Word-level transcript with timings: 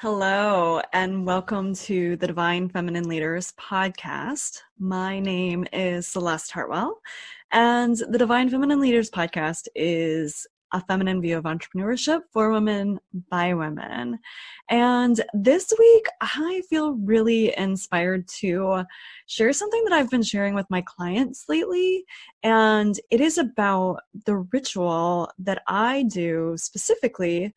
Hello, 0.00 0.82
and 0.92 1.24
welcome 1.24 1.72
to 1.74 2.16
the 2.16 2.26
Divine 2.26 2.68
Feminine 2.68 3.08
Leaders 3.08 3.54
podcast. 3.58 4.60
My 4.78 5.18
name 5.18 5.66
is 5.72 6.06
Celeste 6.06 6.50
Hartwell, 6.50 7.00
and 7.50 7.96
the 8.10 8.18
Divine 8.18 8.50
Feminine 8.50 8.78
Leaders 8.78 9.10
podcast 9.10 9.68
is 9.74 10.46
a 10.74 10.82
feminine 10.82 11.22
view 11.22 11.38
of 11.38 11.44
entrepreneurship 11.44 12.20
for 12.30 12.50
women 12.50 13.00
by 13.30 13.54
women. 13.54 14.18
And 14.68 15.18
this 15.32 15.72
week, 15.78 16.06
I 16.20 16.62
feel 16.68 16.92
really 16.96 17.56
inspired 17.56 18.28
to 18.40 18.84
share 19.26 19.54
something 19.54 19.82
that 19.84 19.94
I've 19.94 20.10
been 20.10 20.22
sharing 20.22 20.52
with 20.52 20.66
my 20.68 20.82
clients 20.82 21.46
lately. 21.48 22.04
And 22.42 23.00
it 23.10 23.22
is 23.22 23.38
about 23.38 24.00
the 24.26 24.36
ritual 24.52 25.30
that 25.38 25.62
I 25.66 26.02
do 26.02 26.54
specifically 26.58 27.54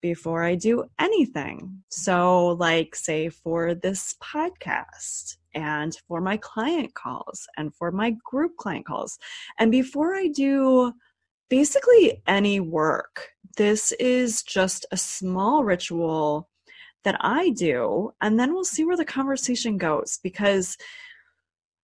before 0.00 0.42
I 0.42 0.54
do 0.54 0.84
anything. 0.98 1.82
So, 1.88 2.48
like, 2.48 2.94
say, 2.94 3.28
for 3.28 3.74
this 3.74 4.14
podcast 4.22 5.36
and 5.54 5.96
for 6.06 6.20
my 6.20 6.36
client 6.36 6.94
calls 6.94 7.46
and 7.56 7.74
for 7.74 7.90
my 7.90 8.14
group 8.24 8.56
client 8.56 8.86
calls. 8.86 9.18
And 9.58 9.70
before 9.70 10.14
I 10.14 10.28
do 10.28 10.92
basically 11.48 12.22
any 12.26 12.60
work, 12.60 13.30
this 13.56 13.92
is 13.92 14.42
just 14.42 14.86
a 14.92 14.96
small 14.96 15.64
ritual 15.64 16.48
that 17.04 17.16
I 17.20 17.50
do. 17.50 18.12
And 18.20 18.38
then 18.38 18.52
we'll 18.52 18.64
see 18.64 18.84
where 18.84 18.96
the 18.96 19.04
conversation 19.04 19.78
goes 19.78 20.18
because. 20.22 20.76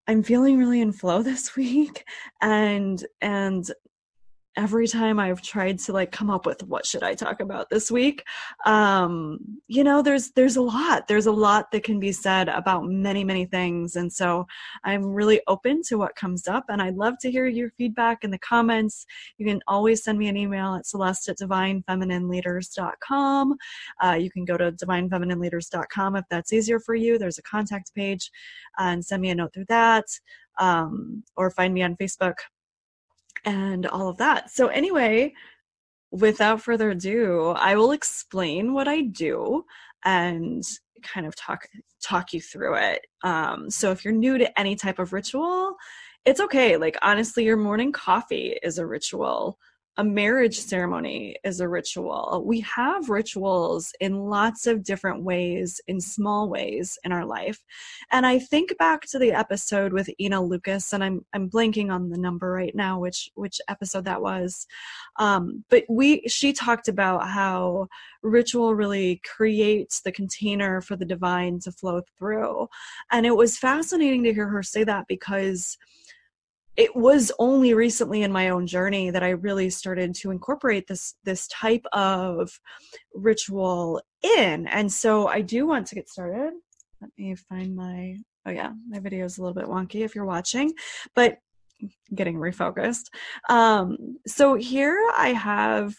I'm 0.08 0.22
feeling 0.22 0.56
really 0.56 0.80
in 0.80 0.92
flow 0.92 1.20
this 1.24 1.56
week 1.56 2.04
and 2.40 3.04
and 3.20 3.68
every 4.56 4.88
time 4.88 5.20
I've 5.20 5.42
tried 5.42 5.78
to 5.80 5.92
like 5.92 6.12
come 6.12 6.30
up 6.30 6.46
with 6.46 6.62
what 6.62 6.86
should 6.86 7.02
I 7.02 7.14
talk 7.14 7.40
about 7.40 7.68
this 7.68 7.90
week, 7.90 8.24
um, 8.64 9.38
you 9.68 9.84
know, 9.84 10.00
there's 10.02 10.30
there's 10.30 10.56
a 10.56 10.62
lot. 10.62 11.08
There's 11.08 11.26
a 11.26 11.32
lot 11.32 11.70
that 11.72 11.84
can 11.84 12.00
be 12.00 12.12
said 12.12 12.48
about 12.48 12.86
many 12.86 13.22
many 13.24 13.44
things, 13.44 13.96
and 13.96 14.10
so 14.12 14.46
I'm 14.84 15.04
really 15.04 15.40
open 15.46 15.82
to 15.88 15.96
what 15.96 16.16
comes 16.16 16.48
up, 16.48 16.64
and 16.68 16.80
I'd 16.80 16.96
love 16.96 17.18
to 17.20 17.30
hear 17.30 17.46
your 17.46 17.68
feedback 17.70 18.24
in 18.24 18.30
the 18.30 18.38
comments. 18.38 19.04
You 19.38 19.46
can 19.46 19.60
always 19.68 20.02
send 20.02 20.18
me 20.18 20.28
an 20.28 20.36
email 20.36 20.74
at 20.74 20.86
celeste 20.86 21.28
at 21.28 21.38
divinefeminine.leaders.com. 21.38 23.56
Uh, 24.02 24.18
you 24.18 24.30
can 24.30 24.44
go 24.44 24.56
to 24.56 24.72
divinefeminine.leaders.com 24.72 26.16
if 26.16 26.24
that's 26.30 26.52
easier 26.52 26.80
for 26.80 26.94
you. 26.94 27.18
There's 27.18 27.38
a 27.38 27.42
contact 27.42 27.94
page, 27.94 28.30
and 28.78 29.04
send 29.04 29.22
me 29.22 29.30
a 29.30 29.34
note 29.34 29.52
through 29.54 29.66
that. 29.68 30.06
Um, 30.58 31.22
or 31.36 31.50
find 31.50 31.74
me 31.74 31.82
on 31.82 31.96
Facebook 31.96 32.36
and 33.46 33.86
all 33.86 34.08
of 34.08 34.18
that. 34.18 34.50
So, 34.50 34.66
anyway, 34.66 35.32
without 36.10 36.60
further 36.60 36.90
ado, 36.90 37.54
I 37.56 37.76
will 37.76 37.92
explain 37.92 38.74
what 38.74 38.88
I 38.88 39.02
do 39.02 39.64
and 40.04 40.62
kind 41.02 41.26
of 41.26 41.36
talk 41.36 41.62
talk 42.02 42.32
you 42.32 42.40
through 42.40 42.74
it. 42.76 43.06
Um, 43.22 43.70
so, 43.70 43.92
if 43.92 44.04
you're 44.04 44.12
new 44.12 44.36
to 44.36 44.60
any 44.60 44.76
type 44.76 44.98
of 44.98 45.12
ritual, 45.12 45.76
it's 46.26 46.40
okay. 46.40 46.76
Like 46.76 46.98
honestly, 47.02 47.44
your 47.44 47.56
morning 47.56 47.92
coffee 47.92 48.58
is 48.62 48.78
a 48.78 48.86
ritual 48.86 49.58
a 49.98 50.04
marriage 50.04 50.58
ceremony 50.58 51.36
is 51.42 51.60
a 51.60 51.68
ritual. 51.68 52.42
We 52.44 52.60
have 52.60 53.08
rituals 53.08 53.92
in 54.00 54.16
lots 54.16 54.66
of 54.66 54.84
different 54.84 55.22
ways, 55.22 55.80
in 55.88 56.00
small 56.00 56.50
ways 56.50 56.98
in 57.04 57.12
our 57.12 57.24
life. 57.24 57.58
And 58.12 58.26
I 58.26 58.38
think 58.38 58.76
back 58.78 59.02
to 59.06 59.18
the 59.18 59.32
episode 59.32 59.92
with 59.92 60.10
Ina 60.20 60.42
Lucas, 60.42 60.92
and 60.92 61.02
I'm 61.02 61.24
I'm 61.32 61.48
blanking 61.48 61.90
on 61.90 62.10
the 62.10 62.18
number 62.18 62.50
right 62.50 62.74
now, 62.74 62.98
which 62.98 63.30
which 63.34 63.58
episode 63.68 64.04
that 64.04 64.20
was. 64.20 64.66
Um, 65.18 65.64
but 65.70 65.84
we 65.88 66.22
she 66.28 66.52
talked 66.52 66.88
about 66.88 67.28
how 67.28 67.88
ritual 68.22 68.74
really 68.74 69.22
creates 69.24 70.02
the 70.02 70.12
container 70.12 70.80
for 70.82 70.96
the 70.96 71.06
divine 71.06 71.58
to 71.60 71.72
flow 71.72 72.02
through. 72.18 72.68
And 73.12 73.24
it 73.24 73.36
was 73.36 73.56
fascinating 73.56 74.24
to 74.24 74.34
hear 74.34 74.48
her 74.48 74.62
say 74.62 74.84
that 74.84 75.06
because 75.08 75.78
it 76.76 76.94
was 76.94 77.32
only 77.38 77.74
recently 77.74 78.22
in 78.22 78.32
my 78.32 78.50
own 78.50 78.66
journey 78.66 79.10
that 79.10 79.22
I 79.22 79.30
really 79.30 79.70
started 79.70 80.14
to 80.16 80.30
incorporate 80.30 80.86
this 80.86 81.14
this 81.24 81.48
type 81.48 81.84
of 81.92 82.60
ritual 83.14 84.00
in. 84.22 84.66
And 84.68 84.92
so 84.92 85.28
I 85.28 85.40
do 85.40 85.66
want 85.66 85.86
to 85.88 85.94
get 85.94 86.08
started. 86.08 86.52
Let 87.00 87.10
me 87.18 87.34
find 87.34 87.74
my 87.74 88.16
oh 88.46 88.50
yeah, 88.50 88.72
my 88.88 89.00
video 89.00 89.24
is 89.24 89.38
a 89.38 89.42
little 89.42 89.54
bit 89.54 89.68
wonky 89.68 90.04
if 90.04 90.14
you're 90.14 90.24
watching, 90.24 90.72
but 91.14 91.38
getting 92.14 92.36
refocused. 92.36 93.06
Um, 93.48 94.18
so 94.26 94.54
here 94.54 94.98
I 95.16 95.30
have 95.30 95.94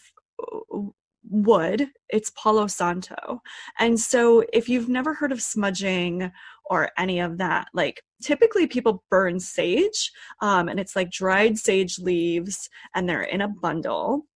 wood. 1.30 1.88
It's 2.08 2.30
Palo 2.30 2.66
Santo. 2.66 3.42
And 3.78 3.98
so 3.98 4.44
if 4.52 4.68
you've 4.68 4.88
never 4.88 5.14
heard 5.14 5.32
of 5.32 5.42
smudging 5.42 6.32
or 6.70 6.90
any 6.98 7.20
of 7.20 7.38
that, 7.38 7.68
like 7.74 8.02
typically 8.22 8.66
people 8.66 9.04
burn 9.10 9.38
sage 9.38 10.10
um, 10.40 10.68
and 10.68 10.80
it's 10.80 10.96
like 10.96 11.10
dried 11.10 11.58
sage 11.58 11.98
leaves 11.98 12.68
and 12.94 13.08
they're 13.08 13.22
in 13.22 13.42
a 13.42 13.48
bundle 13.48 14.26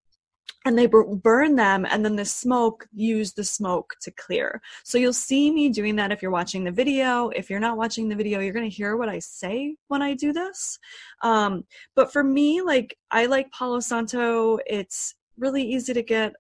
and 0.65 0.79
they 0.79 0.87
burn 0.87 1.57
them 1.57 1.85
and 1.87 2.05
then 2.05 2.15
the 2.15 2.25
smoke 2.25 2.87
use 2.93 3.33
the 3.33 3.43
smoke 3.43 3.95
to 4.01 4.11
clear. 4.13 4.61
So 4.85 4.97
you'll 4.97 5.13
see 5.13 5.51
me 5.51 5.69
doing 5.69 5.97
that 5.97 6.13
if 6.13 6.23
you're 6.23 6.31
watching 6.31 6.63
the 6.63 6.71
video. 6.71 7.31
If 7.31 7.51
you're 7.51 7.61
not 7.61 7.77
watching 7.77 8.09
the 8.09 8.15
video 8.15 8.41
you're 8.41 8.53
going 8.53 8.69
to 8.69 8.75
hear 8.75 8.97
what 8.97 9.09
i 9.09 9.19
say 9.19 9.75
when 9.89 10.03
i 10.03 10.15
do 10.15 10.33
this. 10.33 10.79
Um, 11.23 11.65
but 11.97 12.13
for 12.13 12.23
me 12.23 12.63
like 12.63 12.97
i 13.11 13.27
like 13.27 13.51
palo 13.51 13.81
santo. 13.81 14.59
It's 14.67 15.15
really 15.37 15.63
easy 15.63 15.95
to 15.95 16.03
get 16.03 16.35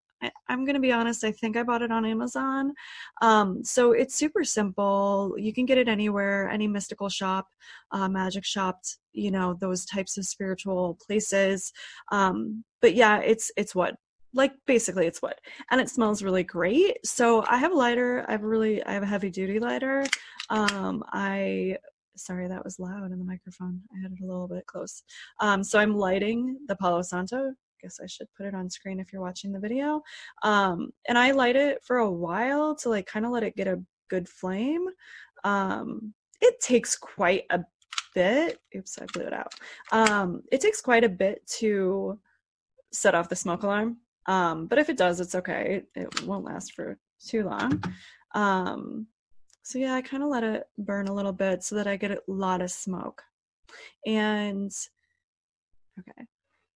I'm 0.48 0.64
going 0.64 0.74
to 0.74 0.80
be 0.80 0.92
honest, 0.92 1.24
I 1.24 1.32
think 1.32 1.56
I 1.56 1.62
bought 1.62 1.82
it 1.82 1.90
on 1.92 2.04
Amazon. 2.04 2.72
Um, 3.20 3.64
so 3.64 3.92
it's 3.92 4.14
super 4.14 4.44
simple. 4.44 5.34
You 5.38 5.52
can 5.52 5.66
get 5.66 5.78
it 5.78 5.88
anywhere, 5.88 6.48
any 6.48 6.68
mystical 6.68 7.08
shop, 7.08 7.48
uh, 7.90 8.08
magic 8.08 8.44
shop, 8.44 8.80
you 9.12 9.30
know, 9.30 9.54
those 9.54 9.84
types 9.84 10.16
of 10.18 10.24
spiritual 10.24 10.98
places. 11.04 11.72
Um, 12.10 12.64
but 12.80 12.94
yeah, 12.94 13.18
it's, 13.18 13.50
it's 13.56 13.74
what 13.74 13.94
like 14.34 14.52
basically 14.66 15.06
it's 15.06 15.20
wood 15.20 15.34
and 15.70 15.80
it 15.80 15.90
smells 15.90 16.22
really 16.22 16.42
great 16.42 16.96
so 17.04 17.44
i 17.48 17.56
have 17.56 17.72
a 17.72 17.76
lighter 17.76 18.24
i 18.28 18.32
have 18.32 18.42
a 18.42 18.46
really 18.46 18.82
i 18.84 18.92
have 18.92 19.02
a 19.02 19.06
heavy 19.06 19.30
duty 19.30 19.58
lighter 19.58 20.06
um 20.50 21.04
i 21.12 21.76
sorry 22.16 22.48
that 22.48 22.64
was 22.64 22.78
loud 22.78 23.10
in 23.12 23.18
the 23.18 23.24
microphone 23.24 23.80
i 23.94 24.02
had 24.02 24.12
it 24.12 24.22
a 24.22 24.26
little 24.26 24.48
bit 24.48 24.64
close 24.66 25.02
um 25.40 25.62
so 25.62 25.78
i'm 25.78 25.96
lighting 25.96 26.56
the 26.68 26.76
palo 26.76 27.02
santo 27.02 27.52
guess 27.82 27.98
I 28.02 28.06
should 28.06 28.28
put 28.36 28.46
it 28.46 28.54
on 28.54 28.70
screen 28.70 29.00
if 29.00 29.12
you're 29.12 29.22
watching 29.22 29.52
the 29.52 29.60
video. 29.60 30.02
Um, 30.42 30.92
and 31.08 31.18
I 31.18 31.32
light 31.32 31.56
it 31.56 31.82
for 31.82 31.98
a 31.98 32.10
while 32.10 32.74
to 32.76 32.88
like 32.88 33.06
kind 33.06 33.26
of 33.26 33.32
let 33.32 33.42
it 33.42 33.56
get 33.56 33.68
a 33.68 33.82
good 34.08 34.28
flame. 34.28 34.86
Um, 35.44 36.14
it 36.40 36.60
takes 36.60 36.96
quite 36.96 37.44
a 37.50 37.60
bit. 38.14 38.58
Oops, 38.76 38.98
I 39.00 39.06
blew 39.12 39.22
it 39.22 39.32
out. 39.32 39.54
Um, 39.90 40.42
it 40.50 40.60
takes 40.60 40.80
quite 40.80 41.04
a 41.04 41.08
bit 41.08 41.46
to 41.58 42.18
set 42.92 43.14
off 43.14 43.28
the 43.28 43.36
smoke 43.36 43.62
alarm. 43.62 43.98
Um, 44.26 44.66
but 44.66 44.78
if 44.78 44.88
it 44.88 44.96
does, 44.96 45.20
it's 45.20 45.34
okay. 45.34 45.82
It, 45.96 46.02
it 46.02 46.26
won't 46.26 46.44
last 46.44 46.74
for 46.74 46.98
too 47.26 47.44
long. 47.44 47.82
Um, 48.34 49.06
so 49.62 49.78
yeah, 49.78 49.94
I 49.94 50.02
kind 50.02 50.22
of 50.22 50.28
let 50.28 50.44
it 50.44 50.64
burn 50.78 51.08
a 51.08 51.14
little 51.14 51.32
bit 51.32 51.62
so 51.62 51.76
that 51.76 51.86
I 51.86 51.96
get 51.96 52.10
a 52.10 52.20
lot 52.26 52.62
of 52.62 52.70
smoke. 52.70 53.22
And 54.06 54.70
okay, 55.98 56.26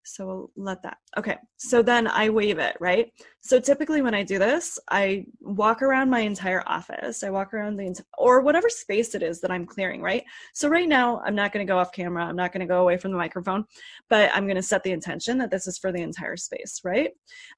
so 0.07 0.27
we'll 0.27 0.51
let 0.57 0.83
that. 0.83 0.99
Okay. 1.19 1.37
So 1.57 1.83
then 1.83 2.07
I 2.07 2.31
wave 2.31 2.59
it, 2.59 2.77
right? 2.81 3.13
So 3.41 3.61
typically 3.61 4.03
when 4.03 4.15
I 4.15 4.23
do 4.23 4.39
this, 4.39 4.79
I 4.91 5.27
walk 5.41 5.83
around 5.83 6.11
my 6.11 6.21
entire 6.21 6.63
office. 6.67 7.23
I 7.23 7.31
walk 7.31 7.55
around 7.55 7.77
the 7.77 7.95
or 8.19 8.41
whatever 8.41 8.69
space 8.69 9.15
it 9.15 9.23
is 9.23 9.41
that 9.41 9.51
I'm 9.51 9.67
clearing, 9.67 10.03
right? 10.03 10.25
So 10.55 10.69
right 10.69 10.89
now, 10.89 11.21
I'm 11.25 11.35
not 11.35 11.53
going 11.53 11.67
to 11.67 11.71
go 11.71 11.79
off 11.79 11.93
camera. 11.93 12.25
I'm 12.25 12.37
not 12.37 12.53
going 12.53 12.61
to 12.61 12.67
go 12.67 12.83
away 12.83 12.97
from 12.97 13.13
the 13.13 13.19
microphone, 13.19 13.65
but 14.09 14.31
I'm 14.35 14.47
going 14.47 14.57
to 14.57 14.63
set 14.63 14.83
the 14.83 14.93
intention 14.93 15.39
that 15.39 15.51
this 15.51 15.67
is 15.67 15.79
for 15.79 15.93
the 15.93 16.03
entire 16.03 16.37
space, 16.37 16.81
right? 16.85 17.11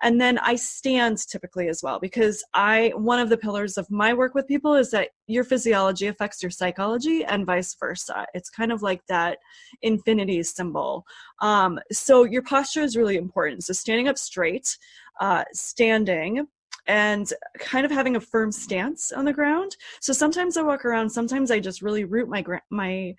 And 0.03 0.21
then 0.21 0.39
I 0.39 0.57
stand 0.57 1.19
typically 1.27 1.69
as 1.69 1.83
well 1.83 1.99
because 2.01 2.45
I, 2.55 2.93
one 2.97 3.21
of 3.21 3.29
the 3.29 3.39
pillars 3.39 3.79
of 3.79 3.91
my 3.91 4.15
work 4.15 4.35
with 4.35 4.47
people 4.47 4.75
is 4.75 4.91
that 4.91 5.11
your 5.29 5.45
physiology 5.45 6.09
affects 6.09 6.43
your 6.43 6.51
psychology 6.51 7.25
and 7.25 7.47
vice 7.47 7.77
versa. 7.79 8.27
It's 8.35 8.51
kind 8.51 8.73
of 8.73 8.83
like 8.83 9.07
that 9.07 9.39
infinity 9.83 10.43
symbol. 10.43 11.05
Um, 11.41 11.79
so 11.93 12.25
your 12.25 12.43
posture 12.43 12.81
is 12.81 12.97
really 12.97 13.17
important. 13.17 13.63
So 13.63 13.75
standing 13.75 14.09
up 14.09 14.19
straight, 14.19 14.77
uh, 15.21 15.45
standing, 15.53 16.49
and 16.87 17.31
kind 17.59 17.85
of 17.85 17.93
having 17.93 18.17
a 18.17 18.21
firm 18.21 18.51
stance 18.51 19.13
on 19.13 19.27
the 19.27 19.33
ground. 19.33 19.77
So 20.01 20.15
sometimes 20.15 20.57
I 20.57 20.63
walk 20.63 20.87
around, 20.87 21.11
sometimes 21.11 21.51
I 21.51 21.61
just 21.61 21.83
really 21.83 22.05
root 22.05 22.29
my 22.29 22.41
gra- 22.41 22.63
my 22.71 23.15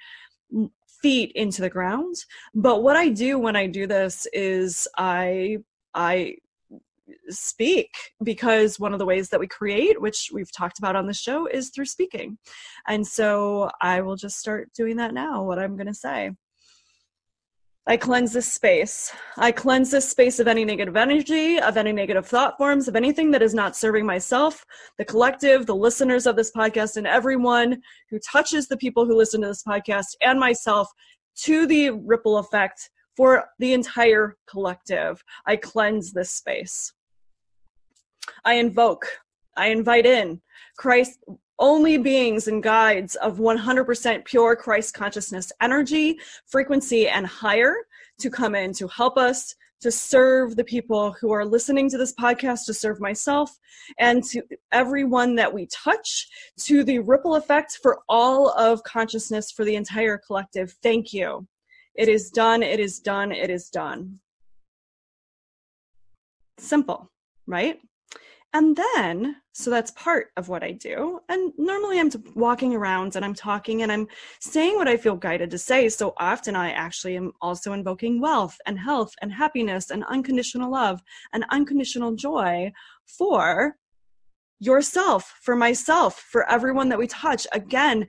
feet 1.01 1.31
into 1.35 1.61
the 1.61 1.69
ground. 1.69 2.15
But 2.56 2.81
what 2.81 2.95
I 2.95 3.09
do 3.09 3.38
when 3.38 3.56
I 3.56 3.67
do 3.67 3.85
this 3.85 4.27
is 4.33 4.88
I 4.97 5.59
I 5.94 6.38
speak 7.29 7.91
because 8.23 8.79
one 8.79 8.94
of 8.94 9.00
the 9.00 9.06
ways 9.06 9.29
that 9.29 9.39
we 9.39 9.47
create 9.47 10.00
which 10.01 10.29
we've 10.33 10.51
talked 10.51 10.79
about 10.79 10.95
on 10.95 11.07
the 11.07 11.13
show 11.13 11.45
is 11.47 11.69
through 11.69 11.85
speaking 11.85 12.38
and 12.88 13.06
so 13.06 13.69
i 13.81 14.01
will 14.01 14.15
just 14.15 14.39
start 14.39 14.69
doing 14.73 14.97
that 14.97 15.13
now 15.13 15.44
what 15.44 15.59
i'm 15.59 15.75
going 15.75 15.88
to 15.88 15.94
say 15.94 16.31
I 17.89 17.97
cleanse 17.97 18.33
this 18.33 18.51
space. 18.51 19.11
I 19.35 19.51
cleanse 19.51 19.89
this 19.89 20.07
space 20.07 20.39
of 20.39 20.47
any 20.47 20.63
negative 20.63 20.95
energy, 20.95 21.59
of 21.59 21.75
any 21.75 21.91
negative 21.91 22.27
thought 22.27 22.56
forms, 22.56 22.88
of 22.88 22.95
anything 22.95 23.31
that 23.31 23.41
is 23.41 23.56
not 23.56 23.75
serving 23.75 24.06
myself, 24.06 24.63
the 25.00 25.06
collective, 25.06 25.65
the 25.65 25.75
listeners 25.75 26.27
of 26.27 26.35
this 26.35 26.51
podcast, 26.51 26.97
and 26.97 27.07
everyone 27.07 27.81
who 28.11 28.19
touches 28.19 28.67
the 28.67 28.77
people 28.77 29.07
who 29.07 29.17
listen 29.17 29.41
to 29.41 29.47
this 29.47 29.63
podcast 29.63 30.13
and 30.21 30.39
myself 30.39 30.88
to 31.38 31.65
the 31.65 31.89
ripple 31.89 32.38
effect 32.38 32.91
for 33.17 33.45
the 33.57 33.73
entire 33.73 34.38
collective. 34.47 35.23
I 35.47 35.56
cleanse 35.56 36.13
this 36.13 36.31
space. 36.31 36.94
I 38.45 38.56
invoke, 38.56 39.06
I 39.57 39.68
invite 39.68 40.06
in 40.06 40.42
Christ, 40.77 41.19
only 41.60 41.98
beings 41.98 42.48
and 42.48 42.63
guides 42.63 43.16
of 43.16 43.38
100% 43.38 44.25
pure 44.25 44.56
Christ 44.56 44.94
consciousness 44.94 45.51
energy, 45.62 46.18
frequency, 46.48 47.07
and 47.07 47.27
higher 47.27 47.75
to 48.19 48.30
come 48.30 48.56
in 48.56 48.74
to 48.74 48.88
help 48.88 49.18
us 49.18 49.56
to 49.81 49.92
serve 49.92 50.56
the 50.56 50.63
people 50.63 51.16
who 51.19 51.31
are 51.31 51.45
listening 51.45 51.89
to 51.89 51.98
this 51.98 52.13
podcast, 52.13 52.66
to 52.66 52.74
serve 52.74 53.00
myself, 53.00 53.57
and 53.98 54.24
to 54.25 54.42
everyone 54.71 55.36
that 55.36 55.54
we 55.54 55.68
touch, 55.68 56.27
to 56.57 56.83
the 56.83 57.00
ripple 57.00 57.36
effect 57.36 57.80
for 57.81 58.00
all 58.10 58.50
of 58.51 58.83
consciousness 58.83 59.51
for 59.51 59.63
the 59.63 59.75
entire 59.75 60.18
collective. 60.18 60.75
Thank 60.83 61.13
you. 61.13 61.48
It 61.95 62.10
is 62.10 62.30
done, 62.30 62.62
it 62.62 62.80
is 62.80 63.00
done, 63.00 63.31
it 63.31 63.50
is 63.50 63.69
done. 63.69 64.19
Simple, 66.57 67.10
right? 67.48 67.80
And 68.53 68.75
then, 68.95 69.35
so 69.51 69.69
that's 69.69 69.91
part 69.91 70.29
of 70.35 70.49
what 70.49 70.63
I 70.63 70.71
do. 70.71 71.19
And 71.29 71.53
normally 71.57 71.99
I'm 71.99 72.09
walking 72.33 72.73
around 72.73 73.15
and 73.15 73.23
I'm 73.23 73.35
talking 73.35 73.83
and 73.83 73.91
I'm 73.91 74.07
saying 74.39 74.75
what 74.75 74.87
I 74.87 74.97
feel 74.97 75.15
guided 75.15 75.51
to 75.51 75.57
say. 75.59 75.87
So 75.87 76.13
often 76.17 76.55
I 76.55 76.71
actually 76.71 77.15
am 77.15 77.31
also 77.41 77.73
invoking 77.73 78.19
wealth 78.19 78.57
and 78.65 78.79
health 78.79 79.13
and 79.21 79.31
happiness 79.31 79.91
and 79.91 80.03
unconditional 80.05 80.71
love 80.71 80.99
and 81.31 81.45
unconditional 81.51 82.15
joy 82.15 82.71
for 83.05 83.75
yourself, 84.59 85.35
for 85.41 85.55
myself, 85.55 86.19
for 86.31 86.49
everyone 86.49 86.89
that 86.89 86.99
we 86.99 87.07
touch. 87.07 87.45
Again, 87.53 88.07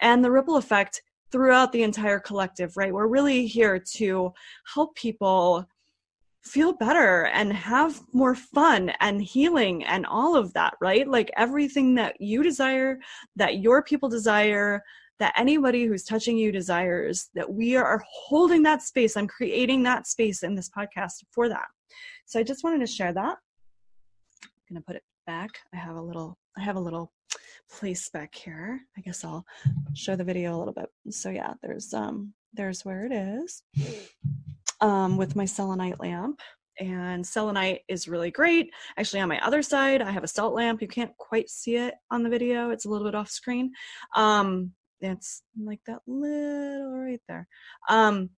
and 0.00 0.24
the 0.24 0.30
ripple 0.30 0.56
effect 0.56 1.02
throughout 1.30 1.70
the 1.72 1.82
entire 1.82 2.18
collective, 2.18 2.76
right? 2.76 2.92
We're 2.92 3.06
really 3.06 3.46
here 3.46 3.78
to 3.94 4.32
help 4.74 4.94
people 4.94 5.66
feel 6.42 6.72
better 6.72 7.26
and 7.26 7.52
have 7.52 8.00
more 8.12 8.34
fun 8.34 8.92
and 9.00 9.22
healing 9.22 9.84
and 9.84 10.04
all 10.06 10.36
of 10.36 10.52
that, 10.54 10.74
right? 10.80 11.06
Like 11.06 11.30
everything 11.36 11.94
that 11.94 12.20
you 12.20 12.42
desire, 12.42 12.98
that 13.36 13.58
your 13.58 13.82
people 13.82 14.08
desire, 14.08 14.82
that 15.18 15.34
anybody 15.36 15.84
who's 15.84 16.04
touching 16.04 16.36
you 16.36 16.50
desires, 16.50 17.30
that 17.34 17.52
we 17.52 17.76
are 17.76 18.02
holding 18.08 18.62
that 18.64 18.82
space. 18.82 19.16
I'm 19.16 19.28
creating 19.28 19.84
that 19.84 20.06
space 20.06 20.42
in 20.42 20.54
this 20.54 20.68
podcast 20.68 21.22
for 21.30 21.48
that. 21.48 21.66
So 22.26 22.40
I 22.40 22.42
just 22.42 22.64
wanted 22.64 22.80
to 22.80 22.92
share 22.92 23.12
that. 23.12 23.38
I'm 24.44 24.50
going 24.68 24.82
to 24.82 24.86
put 24.86 24.96
it 24.96 25.04
back. 25.26 25.50
I 25.72 25.76
have 25.76 25.96
a 25.96 26.02
little 26.02 26.38
I 26.56 26.62
have 26.62 26.76
a 26.76 26.80
little 26.80 27.12
place 27.70 28.10
back 28.10 28.34
here. 28.34 28.80
I 28.96 29.00
guess 29.00 29.24
I'll 29.24 29.46
show 29.94 30.16
the 30.16 30.24
video 30.24 30.56
a 30.56 30.58
little 30.58 30.74
bit. 30.74 30.90
So 31.10 31.30
yeah, 31.30 31.54
there's 31.62 31.94
um 31.94 32.34
there's 32.52 32.84
where 32.84 33.06
it 33.06 33.12
is 33.12 33.62
um, 34.82 35.16
with 35.16 35.34
my 35.34 35.46
selenite 35.46 35.98
lamp. 36.00 36.40
And 36.78 37.26
selenite 37.26 37.82
is 37.88 38.08
really 38.08 38.30
great. 38.30 38.70
Actually, 38.98 39.20
on 39.20 39.28
my 39.28 39.38
other 39.40 39.62
side, 39.62 40.02
I 40.02 40.10
have 40.10 40.24
a 40.24 40.28
salt 40.28 40.54
lamp. 40.54 40.82
You 40.82 40.88
can't 40.88 41.16
quite 41.16 41.48
see 41.48 41.76
it 41.76 41.94
on 42.10 42.22
the 42.22 42.30
video, 42.30 42.70
it's 42.70 42.84
a 42.84 42.88
little 42.88 43.06
bit 43.06 43.14
off 43.14 43.30
screen. 43.30 43.72
Um, 44.16 44.72
it's 45.00 45.42
like 45.60 45.80
that 45.86 46.00
little 46.06 46.98
right 46.98 47.20
there. 47.28 47.46
Um, 47.88 48.30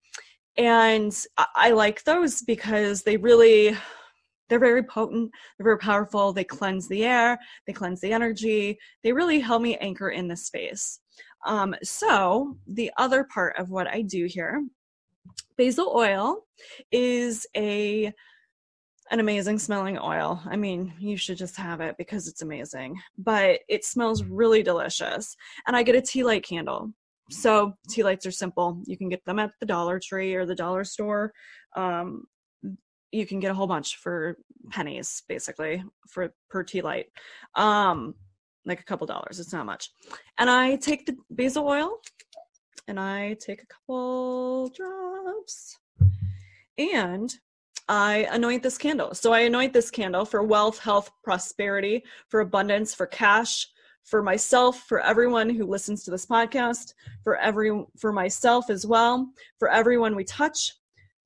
and 0.57 1.17
I, 1.37 1.47
I 1.55 1.71
like 1.71 2.05
those 2.05 2.43
because 2.43 3.03
they 3.03 3.17
really 3.17 3.77
they're 4.49 4.59
very 4.59 4.83
potent 4.83 5.31
they're 5.57 5.65
very 5.65 5.79
powerful 5.79 6.33
they 6.33 6.45
cleanse 6.45 6.87
the 6.87 7.05
air 7.05 7.39
they 7.67 7.73
cleanse 7.73 8.01
the 8.01 8.13
energy 8.13 8.79
they 9.03 9.13
really 9.13 9.41
help 9.41 9.63
me 9.63 9.77
anchor 9.79 10.11
in 10.11 10.29
the 10.29 10.37
space 10.37 11.01
um, 11.47 11.75
so 11.83 12.57
the 12.67 12.91
other 12.99 13.25
part 13.25 13.59
of 13.59 13.71
what 13.71 13.89
i 13.89 14.03
do 14.03 14.27
here 14.27 14.63
basil 15.57 15.93
oil 15.95 16.45
is 16.91 17.47
a 17.57 18.13
an 19.11 19.21
amazing 19.21 19.59
smelling 19.59 19.99
oil. 19.99 20.41
I 20.47 20.57
mean, 20.57 20.93
you 20.99 21.17
should 21.17 21.37
just 21.37 21.57
have 21.57 21.81
it 21.81 21.97
because 21.99 22.27
it's 22.27 22.43
amazing. 22.43 22.99
But 23.19 23.61
it 23.69 23.85
smells 23.85 24.25
really 24.25 24.63
delicious. 24.63 25.37
And 25.67 25.77
I 25.77 25.83
get 25.83 25.95
a 25.95 26.01
tea 26.01 26.25
light 26.25 26.43
candle. 26.43 26.91
So 27.31 27.75
tea 27.89 28.03
lights 28.03 28.27
are 28.27 28.31
simple. 28.31 28.83
You 28.87 28.97
can 28.97 29.09
get 29.09 29.25
them 29.25 29.39
at 29.39 29.53
the 29.61 29.67
Dollar 29.67 30.01
Tree 30.01 30.35
or 30.35 30.47
the 30.47 30.55
dollar 30.55 30.85
store. 30.85 31.33
Um, 31.77 32.25
you 33.13 33.27
can 33.27 33.41
get 33.41 33.51
a 33.51 33.55
whole 33.55 33.67
bunch 33.67 33.97
for 33.97 34.37
pennies, 34.71 35.23
basically, 35.29 35.85
for 36.09 36.35
per 36.51 36.63
tea 36.63 36.83
light. 36.83 37.07
Um, 37.55 38.15
like 38.67 38.81
a 38.81 38.85
couple 38.85 39.07
dollars. 39.07 39.41
It's 39.41 39.53
not 39.53 39.67
much. 39.67 39.91
And 40.39 40.49
I 40.49 40.77
take 40.77 41.07
the 41.07 41.17
basil 41.31 41.67
oil 41.67 41.99
and 42.89 42.99
I 43.01 43.35
take 43.41 43.63
a 43.63 43.67
couple 43.67 44.69
drops 44.71 45.79
and 46.79 47.35
I 47.89 48.27
anoint 48.31 48.63
this 48.63 48.79
candle. 48.79 49.15
So 49.15 49.33
I 49.33 49.41
anoint 49.41 49.73
this 49.73 49.91
candle 49.91 50.25
for 50.25 50.43
wealth, 50.43 50.79
health, 50.79 51.11
prosperity, 51.23 52.03
for 52.29 52.41
abundance, 52.41 52.95
for 52.95 53.07
cash, 53.07 53.69
for 54.05 54.23
myself, 54.23 54.85
for 54.87 55.01
everyone 55.01 55.51
who 55.51 55.67
listens 55.67 56.03
to 56.05 56.11
this 56.11 56.27
podcast, 56.27 56.95
for 57.23 57.37
every 57.37 57.85
for 57.99 58.13
myself 58.13 58.71
as 58.71 58.87
well, 58.87 59.31
for 59.59 59.71
everyone 59.71 60.17
we 60.17 60.25
touch 60.25 60.73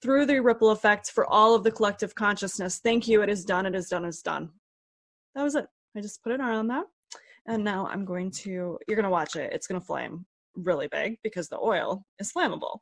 through 0.00 0.26
the 0.26 0.40
ripple 0.40 0.70
effect 0.70 1.10
for 1.10 1.26
all 1.26 1.54
of 1.54 1.64
the 1.64 1.70
collective 1.70 2.14
consciousness. 2.14 2.78
Thank 2.78 3.08
you. 3.08 3.22
It 3.22 3.28
is 3.28 3.44
done. 3.44 3.66
It 3.66 3.74
is 3.74 3.88
done. 3.88 4.04
It's 4.04 4.22
done. 4.22 4.50
That 5.34 5.42
was 5.42 5.54
it. 5.54 5.66
I 5.96 6.00
just 6.00 6.22
put 6.22 6.32
it 6.32 6.40
on 6.40 6.68
that. 6.68 6.86
And 7.46 7.64
now 7.64 7.86
I'm 7.86 8.04
going 8.04 8.30
to, 8.32 8.78
you're 8.86 8.96
going 8.96 9.04
to 9.04 9.10
watch 9.10 9.34
it. 9.34 9.52
It's 9.52 9.66
going 9.66 9.80
to 9.80 9.86
flame 9.86 10.24
really 10.54 10.88
big 10.88 11.18
because 11.22 11.48
the 11.48 11.58
oil 11.58 12.04
is 12.18 12.32
flammable. 12.32 12.78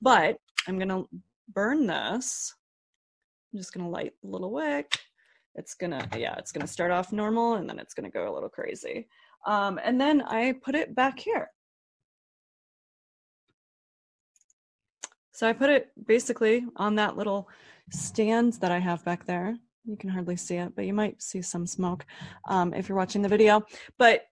But 0.00 0.38
I'm 0.66 0.76
going 0.76 0.88
to 0.88 1.08
burn 1.52 1.86
this. 1.86 2.54
I'm 3.52 3.58
just 3.58 3.72
going 3.72 3.84
to 3.84 3.90
light 3.90 4.12
a 4.24 4.26
little 4.26 4.52
wick. 4.52 4.98
It's 5.56 5.74
going 5.74 5.90
to, 5.90 6.06
yeah, 6.18 6.36
it's 6.38 6.52
going 6.52 6.66
to 6.66 6.72
start 6.72 6.92
off 6.92 7.12
normal 7.12 7.54
and 7.54 7.68
then 7.68 7.78
it's 7.78 7.94
going 7.94 8.10
to 8.10 8.16
go 8.16 8.32
a 8.32 8.34
little 8.34 8.48
crazy. 8.48 9.08
Um, 9.46 9.80
and 9.82 10.00
then 10.00 10.22
I 10.22 10.54
put 10.62 10.74
it 10.74 10.94
back 10.94 11.18
here. 11.18 11.50
So 15.32 15.48
I 15.48 15.54
put 15.54 15.70
it 15.70 15.88
basically 16.06 16.66
on 16.76 16.96
that 16.96 17.16
little 17.16 17.48
stand 17.90 18.54
that 18.60 18.70
I 18.70 18.78
have 18.78 19.04
back 19.04 19.24
there. 19.24 19.56
You 19.86 19.96
can 19.96 20.10
hardly 20.10 20.36
see 20.36 20.56
it, 20.56 20.76
but 20.76 20.84
you 20.84 20.92
might 20.92 21.22
see 21.22 21.40
some 21.40 21.66
smoke 21.66 22.04
um, 22.48 22.74
if 22.74 22.88
you're 22.88 22.98
watching 22.98 23.22
the 23.22 23.28
video. 23.28 23.64
But 23.98 24.26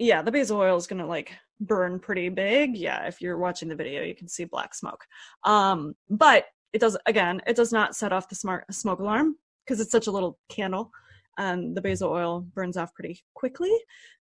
yeah, 0.00 0.22
the 0.22 0.32
basil 0.32 0.58
oil 0.58 0.78
is 0.78 0.86
going 0.86 1.00
to 1.00 1.06
like 1.06 1.30
burn 1.60 2.00
pretty 2.00 2.30
big. 2.30 2.74
Yeah, 2.74 3.06
if 3.06 3.20
you're 3.20 3.36
watching 3.36 3.68
the 3.68 3.74
video, 3.74 4.02
you 4.02 4.14
can 4.14 4.28
see 4.28 4.44
black 4.44 4.74
smoke. 4.74 5.04
Um, 5.44 5.94
but 6.08 6.46
it 6.72 6.80
does 6.80 6.96
again, 7.04 7.42
it 7.46 7.54
does 7.54 7.70
not 7.70 7.94
set 7.94 8.12
off 8.12 8.28
the 8.28 8.34
smart 8.34 8.64
smoke 8.72 9.00
alarm 9.00 9.36
because 9.64 9.78
it's 9.78 9.92
such 9.92 10.06
a 10.06 10.10
little 10.10 10.38
candle. 10.48 10.90
And 11.36 11.76
the 11.76 11.82
basil 11.82 12.10
oil 12.10 12.40
burns 12.40 12.78
off 12.78 12.94
pretty 12.94 13.20
quickly. 13.34 13.72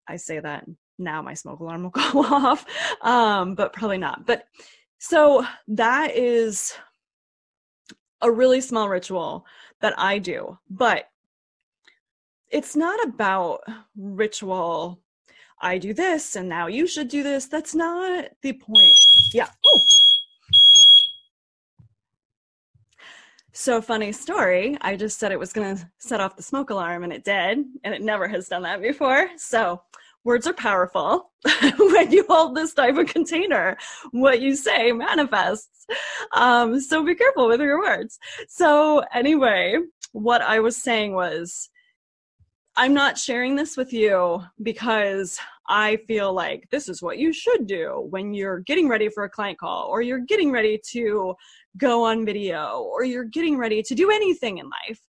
I 0.08 0.16
say 0.16 0.40
that 0.40 0.66
now 0.98 1.22
my 1.22 1.34
smoke 1.34 1.60
alarm 1.60 1.84
will 1.84 1.90
go 2.14 2.24
off, 2.24 2.66
um, 3.02 3.54
but 3.54 3.74
probably 3.74 3.98
not. 3.98 4.26
But 4.26 4.46
so 5.00 5.46
that 5.68 6.16
is 6.16 6.74
a 8.22 8.32
really 8.32 8.62
small 8.62 8.88
ritual 8.88 9.46
that 9.82 9.94
I 10.00 10.18
do, 10.18 10.58
but 10.70 11.10
it's 12.50 12.76
not 12.78 13.04
about 13.04 13.60
ritual 13.98 15.02
I 15.62 15.78
do 15.78 15.94
this 15.94 16.36
and 16.36 16.48
now 16.48 16.68
you 16.68 16.88
should 16.88 17.08
do 17.08 17.24
this. 17.24 17.48
That's 17.48 17.74
not 17.74 18.30
the 18.42 18.54
point. 18.54 18.96
Yeah. 19.34 19.50
Oh. 19.66 19.80
So 23.60 23.82
funny 23.82 24.12
story. 24.12 24.78
I 24.82 24.96
just 24.96 25.18
said 25.18 25.32
it 25.32 25.40
was 25.40 25.52
going 25.52 25.78
to 25.78 25.90
set 25.98 26.22
off 26.22 26.36
the 26.36 26.44
smoke 26.44 26.70
alarm 26.70 27.04
and 27.04 27.12
it 27.12 27.24
did, 27.24 27.66
and 27.84 27.94
it 27.94 28.04
never 28.04 28.28
has 28.28 28.48
done 28.48 28.62
that 28.62 28.84
before. 28.84 29.30
So 29.36 29.82
words 30.24 30.46
are 30.46 30.54
powerful 30.54 31.32
when 31.80 32.12
you 32.12 32.24
hold 32.30 32.56
this 32.56 32.76
type 32.76 32.98
of 32.98 33.08
container. 33.08 33.76
What 34.12 34.42
you 34.42 34.56
say 34.56 34.92
manifests. 34.92 35.88
Um, 36.34 36.80
so 36.80 37.04
be 37.04 37.16
careful 37.16 37.48
with 37.48 37.60
your 37.60 37.80
words. 37.80 38.20
So 38.48 39.04
anyway, 39.12 39.78
what 40.12 40.44
I 40.44 40.60
was 40.60 40.78
saying 40.78 41.16
was 41.16 41.70
I'm 42.80 42.94
not 42.94 43.18
sharing 43.18 43.56
this 43.56 43.76
with 43.76 43.92
you 43.92 44.44
because 44.62 45.40
I 45.68 45.98
feel 46.08 46.32
like 46.32 46.68
this 46.70 46.88
is 46.88 47.02
what 47.02 47.18
you 47.18 47.34
should 47.34 47.66
do 47.66 48.06
when 48.12 48.36
you're 48.36 48.60
getting 48.60 48.88
ready 48.88 49.10
for 49.10 49.24
a 49.24 49.30
client 49.30 49.58
call 49.58 49.88
or 49.88 50.04
you're 50.04 50.20
getting 50.20 50.52
ready 50.52 50.80
to 50.92 51.34
go 51.78 52.06
on 52.06 52.24
video 52.24 52.88
or 52.94 53.04
you're 53.04 53.24
getting 53.24 53.58
ready 53.58 53.82
to 53.82 53.96
do 53.96 54.12
anything 54.12 54.60
in 54.60 54.70
life. 54.70 55.02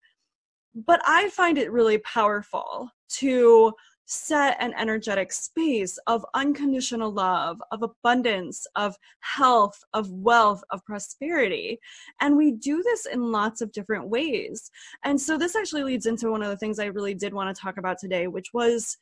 But 0.75 1.01
I 1.05 1.29
find 1.31 1.57
it 1.57 1.69
really 1.69 1.97
powerful 1.97 2.89
to 3.17 3.73
set 4.07 4.55
an 4.61 4.73
energetic 4.77 5.31
space 5.33 5.99
of 6.07 6.25
unconditional 6.33 7.11
love, 7.11 7.61
of 7.71 7.83
abundance, 7.83 8.65
of 8.75 8.95
health, 9.19 9.77
of 9.93 10.09
wealth, 10.11 10.63
of 10.71 10.83
prosperity. 10.85 11.77
And 12.21 12.37
we 12.37 12.53
do 12.53 12.81
this 12.81 13.05
in 13.05 13.31
lots 13.31 13.61
of 13.61 13.71
different 13.73 14.07
ways. 14.07 14.71
And 15.03 15.19
so 15.19 15.37
this 15.37 15.55
actually 15.55 15.83
leads 15.83 16.05
into 16.05 16.31
one 16.31 16.41
of 16.41 16.49
the 16.49 16.57
things 16.57 16.79
I 16.79 16.85
really 16.85 17.13
did 17.13 17.33
want 17.33 17.53
to 17.53 17.61
talk 17.61 17.77
about 17.77 17.97
today, 17.99 18.27
which 18.27 18.53
was 18.53 18.97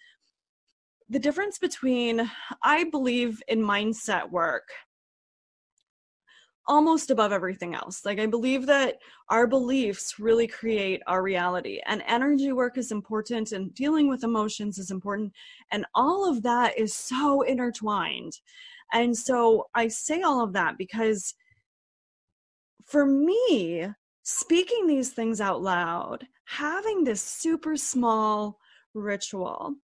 the 1.07 1.19
difference 1.19 1.59
between, 1.59 2.29
I 2.63 2.85
believe, 2.85 3.41
in 3.47 3.61
mindset 3.61 4.31
work 4.31 4.67
almost 6.67 7.11
above 7.11 7.31
everything 7.31 7.75
else. 7.75 8.05
Like, 8.05 8.19
I 8.19 8.25
believe 8.25 8.65
that 8.65 8.97
our 9.29 9.47
beliefs 9.47 10.19
really 10.19 10.47
create 10.47 11.01
our 11.07 11.21
reality, 11.21 11.79
and 11.85 12.03
energy 12.07 12.51
work 12.51 12.77
is 12.77 12.91
important, 12.91 13.51
and 13.51 13.73
dealing 13.73 14.09
with 14.09 14.23
emotions 14.23 14.77
is 14.77 14.91
important, 14.91 15.33
and 15.71 15.85
all 15.95 16.29
of 16.29 16.43
that 16.43 16.77
is 16.77 16.93
so 16.93 17.41
intertwined. 17.41 18.33
And 18.93 19.15
so, 19.15 19.67
I 19.75 19.87
say 19.87 20.21
all 20.21 20.43
of 20.43 20.53
that 20.53 20.77
because 20.77 21.33
for 22.85 23.05
me, 23.05 23.87
speaking 24.23 24.87
these 24.87 25.11
things 25.11 25.41
out 25.41 25.61
loud, 25.61 26.25
having 26.45 27.03
this 27.03 27.21
super 27.21 27.75
small 27.75 28.59
ritual 28.93 29.75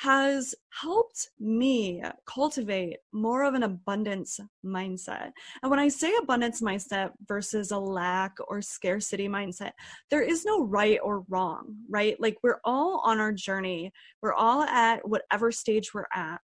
has 0.00 0.54
helped 0.70 1.28
me 1.38 2.02
cultivate 2.24 2.96
more 3.12 3.42
of 3.42 3.52
an 3.52 3.64
abundance 3.64 4.40
mindset. 4.64 5.30
And 5.62 5.70
when 5.70 5.78
I 5.78 5.88
say 5.88 6.10
abundance 6.22 6.62
mindset 6.62 7.10
versus 7.28 7.70
a 7.70 7.78
lack 7.78 8.32
or 8.48 8.62
scarcity 8.62 9.28
mindset, 9.28 9.72
there 10.10 10.22
is 10.22 10.46
no 10.46 10.64
right 10.64 10.98
or 11.02 11.24
wrong, 11.28 11.76
right? 11.90 12.18
Like 12.18 12.38
we're 12.42 12.60
all 12.64 13.02
on 13.04 13.20
our 13.20 13.30
journey, 13.32 13.92
we're 14.22 14.32
all 14.32 14.62
at 14.62 15.06
whatever 15.06 15.52
stage 15.52 15.92
we're 15.92 16.06
at, 16.14 16.40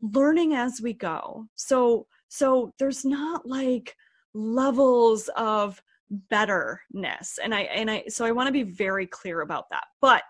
learning 0.00 0.54
as 0.54 0.80
we 0.82 0.94
go. 0.94 1.44
So, 1.54 2.06
so 2.28 2.72
there's 2.78 3.04
not 3.04 3.46
like 3.46 3.94
levels 4.32 5.28
of 5.36 5.82
betterness 6.30 7.36
and 7.42 7.52
i 7.52 7.62
and 7.62 7.90
i 7.90 8.04
so 8.06 8.24
i 8.24 8.30
want 8.30 8.46
to 8.46 8.52
be 8.52 8.62
very 8.62 9.08
clear 9.08 9.40
about 9.40 9.64
that 9.70 9.82
but 10.00 10.22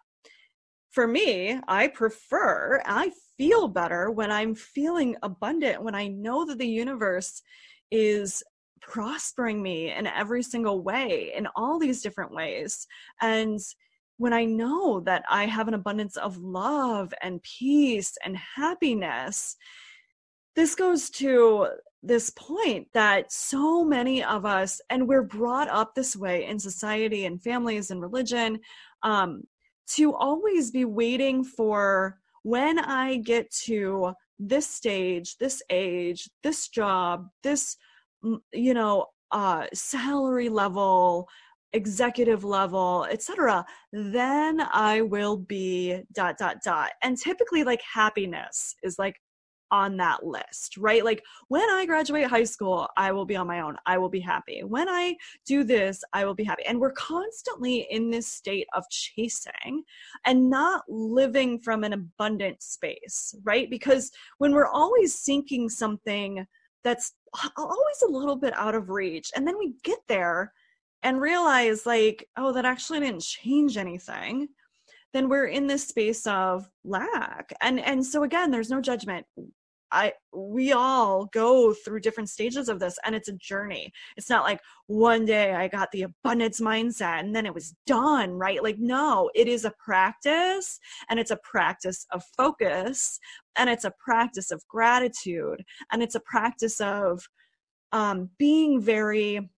for 0.97 1.07
me, 1.07 1.61
I 1.69 1.88
prefer, 1.88 2.81
I 2.87 3.12
feel 3.37 3.69
better 3.69 4.11
when 4.11 4.33
I'm 4.33 4.55
feeling 4.55 5.15
abundant, 5.23 5.83
when 5.83 5.95
I 5.95 6.09
know 6.09 6.47
that 6.47 6.57
the 6.57 6.67
universe 6.67 7.43
is 7.91 8.43
prospering 8.81 9.62
me 9.62 9.93
in 9.93 10.07
every 10.07 10.43
single 10.43 10.83
way, 10.83 11.35
in 11.37 11.49
all 11.55 11.79
these 11.79 12.00
different 12.00 12.33
ways. 12.33 12.87
And 13.21 13.61
when 14.17 14.33
I 14.33 14.47
know 14.47 15.00
that 15.00 15.23
I 15.29 15.45
have 15.45 15.69
an 15.69 15.75
abundance 15.75 16.17
of 16.17 16.38
love 16.38 17.12
and 17.23 17.43
peace 17.43 18.17
and 18.25 18.35
happiness, 18.35 19.55
this 20.55 20.75
goes 20.75 21.11
to 21.11 21.69
this 22.03 22.31
point 22.31 22.88
that 22.95 23.31
so 23.31 23.85
many 23.85 24.25
of 24.25 24.47
us, 24.47 24.81
and 24.88 25.07
we're 25.07 25.25
brought 25.25 25.69
up 25.69 25.95
this 25.95 26.17
way 26.17 26.47
in 26.47 26.59
society 26.59 27.26
and 27.26 27.43
families 27.43 27.91
and 27.91 28.00
religion, 28.00 28.61
um, 29.03 29.43
to 29.95 30.14
always 30.14 30.71
be 30.71 30.85
waiting 30.85 31.45
for 31.45 32.19
when 32.43 32.78
I 32.78 33.16
get 33.16 33.50
to 33.64 34.12
this 34.38 34.69
stage, 34.69 35.37
this 35.38 35.62
age, 35.71 36.28
this 36.43 36.69
job, 36.69 37.28
this, 37.43 37.76
you 38.52 38.75
know, 38.75 39.07
uh, 39.33 39.66
salary 39.73 40.49
level, 40.49 41.28
executive 41.73 42.45
level, 42.45 43.07
etc., 43.11 43.64
then 43.93 44.61
I 44.73 45.00
will 45.02 45.37
be 45.37 46.02
dot 46.12 46.38
dot 46.38 46.59
dot. 46.64 46.93
And 47.02 47.19
typically, 47.19 47.64
like 47.64 47.81
happiness 47.83 48.75
is 48.83 48.99
like 48.99 49.16
on 49.70 49.96
that 49.96 50.25
list, 50.25 50.76
right? 50.76 51.04
Like 51.04 51.23
when 51.49 51.68
I 51.68 51.87
graduate 51.87 52.26
high 52.26 52.44
school, 52.44 52.88
I 52.96 53.12
will 53.12 53.25
be 53.25 53.37
on 53.37 53.46
my 53.46 53.61
own. 53.61 53.76
I 53.87 53.99
will 53.99 54.08
be 54.08 54.20
happy. 54.20 54.62
When 54.62 54.88
I 54.88 55.16
do 55.44 55.64
this, 55.64 56.02
I 56.12 56.25
will 56.25 56.35
be 56.35 56.44
happy. 56.44 56.64
And 56.66 56.80
we're 56.80 56.92
constantly 56.92 57.87
in 57.90 58.11
this 58.11 58.28
state 58.28 58.66
of 58.75 58.85
chasing 58.90 59.82
and 60.25 60.49
not 60.50 60.85
living 60.88 61.58
from 61.58 61.85
an 61.85 61.92
abundant 61.92 62.62
space, 62.62 63.35
right? 63.44 63.68
Because 63.70 64.11
when 64.38 64.52
we're 64.52 64.68
always 64.68 65.14
seeking 65.14 65.68
something 65.68 66.46
that's 66.85 67.14
always 67.56 68.02
a 68.06 68.11
little 68.11 68.37
bit 68.37 68.56
out 68.56 68.75
of 68.75 68.90
reach, 68.90 69.30
and 69.35 69.46
then 69.46 69.58
we 69.58 69.75
get 69.82 69.99
there 70.08 70.52
and 71.02 71.20
realize, 71.20 71.87
like, 71.87 72.28
oh, 72.37 72.52
that 72.52 72.64
actually 72.64 73.00
didn't 73.00 73.23
change 73.23 73.76
anything 73.76 74.49
then 75.16 75.28
we're 75.28 75.46
in 75.46 75.66
this 75.66 75.88
space 75.88 76.26
of 76.26 76.68
lack. 76.85 77.52
And 77.62 77.80
and 77.80 78.04
so 78.04 78.23
again 78.23 78.50
there's 78.50 78.70
no 78.70 78.80
judgment. 78.80 79.26
I 79.92 80.12
we 80.35 80.73
all 80.73 81.26
go 81.26 81.73
through 81.73 82.00
different 82.00 82.28
stages 82.28 82.68
of 82.68 82.80
this 82.80 82.99
and 83.04 83.14
it's 83.14 83.28
a 83.28 83.32
journey. 83.35 83.92
It's 84.16 84.28
not 84.28 84.44
like 84.44 84.61
one 84.88 85.25
day 85.25 85.52
i 85.54 85.66
got 85.66 85.90
the 85.90 86.02
abundance 86.02 86.61
mindset 86.61 87.20
and 87.20 87.35
then 87.35 87.46
it 87.46 87.54
was 87.54 87.75
done 87.87 88.32
right? 88.32 88.62
Like 88.62 88.78
no 88.78 89.30
it 89.35 89.49
is 89.49 89.64
a 89.64 89.73
practice 89.82 90.78
and 91.08 91.18
it's 91.18 91.30
a 91.30 91.38
practice 91.44 92.06
of 92.12 92.23
focus 92.37 93.18
and 93.56 93.70
it's 93.70 93.85
a 93.85 93.92
practice 93.99 94.50
of 94.50 94.62
gratitude 94.68 95.64
and 95.92 96.02
it's 96.02 96.14
a 96.14 96.20
practice 96.20 96.80
of 96.80 97.23
um, 97.92 98.28
being 98.38 98.80
very 98.80 99.49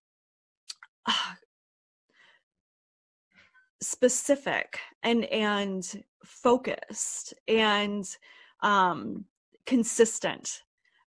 specific 3.80 4.78
and 5.02 5.24
and 5.26 6.02
focused 6.24 7.34
and 7.46 8.16
um 8.62 9.24
consistent 9.66 10.62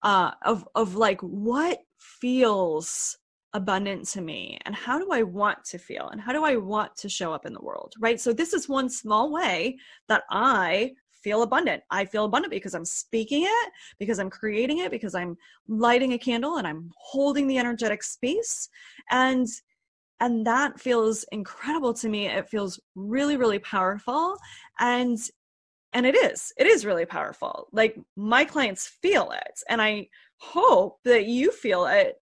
uh 0.03 0.31
of 0.43 0.67
of 0.75 0.95
like 0.95 1.21
what 1.21 1.79
feels 1.97 3.17
abundant 3.53 4.05
to 4.05 4.21
me 4.21 4.57
and 4.65 4.75
how 4.75 4.99
do 4.99 5.09
i 5.11 5.23
want 5.23 5.63
to 5.63 5.77
feel 5.77 6.09
and 6.09 6.19
how 6.19 6.33
do 6.33 6.43
i 6.43 6.55
want 6.55 6.93
to 6.95 7.07
show 7.07 7.33
up 7.33 7.45
in 7.45 7.53
the 7.53 7.61
world 7.61 7.93
right? 7.99 8.19
So 8.19 8.33
this 8.33 8.53
is 8.53 8.67
one 8.67 8.89
small 8.89 9.31
way 9.31 9.77
that 10.09 10.23
i 10.29 10.91
feel 11.23 11.41
abundant. 11.41 11.83
I 11.89 12.05
feel 12.05 12.25
abundant 12.25 12.51
because 12.51 12.73
i'm 12.73 12.85
speaking 12.85 13.43
it 13.43 13.71
because 13.99 14.19
i'm 14.19 14.29
creating 14.29 14.79
it 14.79 14.91
because 14.91 15.15
i'm 15.15 15.35
lighting 15.67 16.13
a 16.13 16.17
candle 16.17 16.57
and 16.57 16.67
i'm 16.67 16.91
holding 16.97 17.47
the 17.47 17.57
energetic 17.57 18.03
space 18.03 18.69
and 19.11 19.47
and 20.19 20.45
that 20.47 20.79
feels 20.79 21.23
incredible 21.31 21.93
to 21.95 22.09
me. 22.09 22.27
It 22.27 22.49
feels 22.49 22.79
really 22.95 23.37
really 23.37 23.59
powerful 23.59 24.37
and 24.79 25.17
and 25.93 26.05
it 26.05 26.15
is. 26.15 26.51
It 26.57 26.67
is 26.67 26.85
really 26.85 27.05
powerful. 27.05 27.67
Like 27.71 27.97
my 28.15 28.45
clients 28.45 28.87
feel 29.01 29.31
it 29.31 29.61
and 29.69 29.81
i 29.81 30.07
hope 30.39 30.99
that 31.03 31.25
you 31.25 31.51
feel 31.51 31.85
it. 31.85 32.15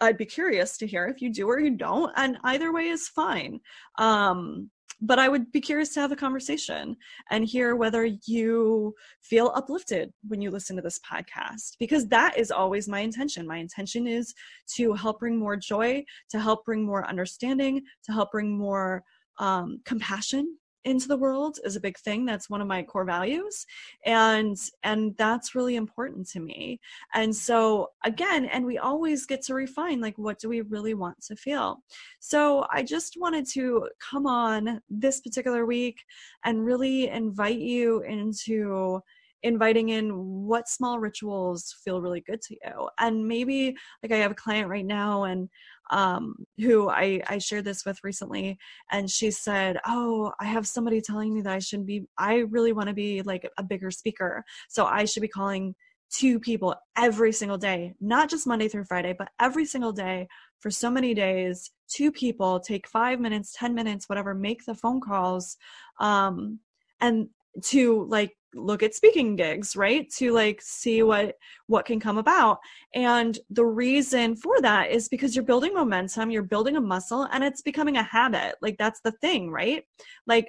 I'd 0.00 0.16
be 0.16 0.26
curious 0.26 0.76
to 0.78 0.86
hear 0.86 1.06
if 1.06 1.20
you 1.22 1.32
do 1.32 1.46
or 1.48 1.60
you 1.60 1.70
don't 1.76 2.12
and 2.16 2.38
either 2.44 2.72
way 2.72 2.88
is 2.88 3.08
fine. 3.08 3.60
Um 3.98 4.70
but 5.00 5.18
I 5.18 5.28
would 5.28 5.50
be 5.52 5.60
curious 5.60 5.94
to 5.94 6.00
have 6.00 6.12
a 6.12 6.16
conversation 6.16 6.96
and 7.30 7.44
hear 7.44 7.76
whether 7.76 8.04
you 8.26 8.94
feel 9.22 9.52
uplifted 9.54 10.12
when 10.28 10.40
you 10.40 10.50
listen 10.50 10.76
to 10.76 10.82
this 10.82 11.00
podcast, 11.10 11.76
because 11.78 12.06
that 12.08 12.38
is 12.38 12.50
always 12.50 12.88
my 12.88 13.00
intention. 13.00 13.46
My 13.46 13.58
intention 13.58 14.06
is 14.06 14.34
to 14.76 14.92
help 14.94 15.20
bring 15.20 15.38
more 15.38 15.56
joy, 15.56 16.04
to 16.30 16.40
help 16.40 16.64
bring 16.64 16.84
more 16.84 17.08
understanding, 17.08 17.82
to 18.04 18.12
help 18.12 18.32
bring 18.32 18.56
more 18.56 19.02
um, 19.38 19.80
compassion 19.84 20.56
into 20.84 21.08
the 21.08 21.16
world 21.16 21.58
is 21.64 21.76
a 21.76 21.80
big 21.80 21.98
thing. 21.98 22.24
That's 22.24 22.48
one 22.48 22.60
of 22.60 22.66
my 22.66 22.82
core 22.82 23.04
values 23.04 23.66
and 24.04 24.56
and 24.82 25.16
that's 25.16 25.54
really 25.54 25.76
important 25.76 26.28
to 26.30 26.40
me. 26.40 26.80
And 27.14 27.34
so 27.34 27.90
again 28.04 28.46
and 28.46 28.64
we 28.64 28.78
always 28.78 29.26
get 29.26 29.42
to 29.42 29.54
refine 29.54 30.00
like 30.00 30.16
what 30.18 30.38
do 30.38 30.48
we 30.48 30.62
really 30.62 30.94
want 30.94 31.20
to 31.22 31.36
feel? 31.36 31.82
So 32.20 32.66
i 32.70 32.82
just 32.82 33.16
wanted 33.18 33.46
to 33.46 33.88
come 33.98 34.26
on 34.26 34.80
this 34.88 35.20
particular 35.20 35.66
week 35.66 36.04
and 36.44 36.64
really 36.64 37.08
invite 37.08 37.58
you 37.58 38.02
into 38.02 39.02
inviting 39.42 39.88
in 39.90 40.10
what 40.46 40.68
small 40.68 40.98
rituals 40.98 41.74
feel 41.84 42.00
really 42.00 42.20
good 42.20 42.40
to 42.42 42.54
you 42.54 42.88
and 42.98 43.26
maybe 43.26 43.74
like 44.02 44.12
i 44.12 44.16
have 44.16 44.30
a 44.30 44.34
client 44.34 44.68
right 44.68 44.86
now 44.86 45.24
and 45.24 45.48
um, 45.90 46.36
who 46.58 46.88
I, 46.88 47.20
I 47.26 47.38
shared 47.38 47.64
this 47.64 47.84
with 47.84 47.98
recently, 48.04 48.58
and 48.92 49.10
she 49.10 49.30
said, 49.32 49.78
"Oh, 49.86 50.32
I 50.40 50.44
have 50.44 50.66
somebody 50.66 51.00
telling 51.00 51.34
me 51.34 51.40
that 51.42 51.52
I 51.52 51.58
shouldn't 51.58 51.88
be. 51.88 52.04
I 52.16 52.44
really 52.50 52.72
want 52.72 52.88
to 52.88 52.94
be 52.94 53.22
like 53.22 53.48
a 53.58 53.62
bigger 53.64 53.90
speaker, 53.90 54.44
so 54.68 54.86
I 54.86 55.04
should 55.04 55.22
be 55.22 55.28
calling." 55.28 55.74
two 56.10 56.40
people 56.40 56.74
every 56.96 57.32
single 57.32 57.56
day, 57.56 57.94
not 58.00 58.28
just 58.28 58.46
Monday 58.46 58.68
through 58.68 58.84
Friday, 58.84 59.14
but 59.16 59.28
every 59.38 59.64
single 59.64 59.92
day 59.92 60.26
for 60.58 60.70
so 60.70 60.90
many 60.90 61.14
days. 61.14 61.70
Two 61.88 62.10
people 62.10 62.60
take 62.60 62.88
five 62.88 63.20
minutes, 63.20 63.54
10 63.56 63.74
minutes, 63.74 64.08
whatever, 64.08 64.34
make 64.34 64.64
the 64.64 64.74
phone 64.74 65.00
calls. 65.00 65.56
Um, 66.00 66.58
and 67.00 67.28
to 67.64 68.04
like 68.08 68.36
look 68.54 68.82
at 68.82 68.94
speaking 68.94 69.36
gigs 69.36 69.76
right? 69.76 70.10
To 70.16 70.32
like 70.32 70.60
see 70.60 71.02
what 71.02 71.36
what 71.66 71.84
can 71.84 72.00
come 72.00 72.18
about. 72.18 72.58
And 72.94 73.38
the 73.50 73.64
reason 73.64 74.36
for 74.36 74.60
that 74.60 74.90
is 74.90 75.08
because 75.08 75.34
you're 75.34 75.44
building 75.44 75.74
momentum 75.74 76.30
you're 76.30 76.42
building 76.42 76.76
a 76.76 76.80
muscle 76.80 77.28
and 77.32 77.44
it's 77.44 77.62
becoming 77.62 77.96
a 77.96 78.02
habit. 78.02 78.56
Like 78.60 78.76
that's 78.78 79.00
the 79.02 79.12
thing 79.12 79.50
right? 79.50 79.84
Like 80.26 80.48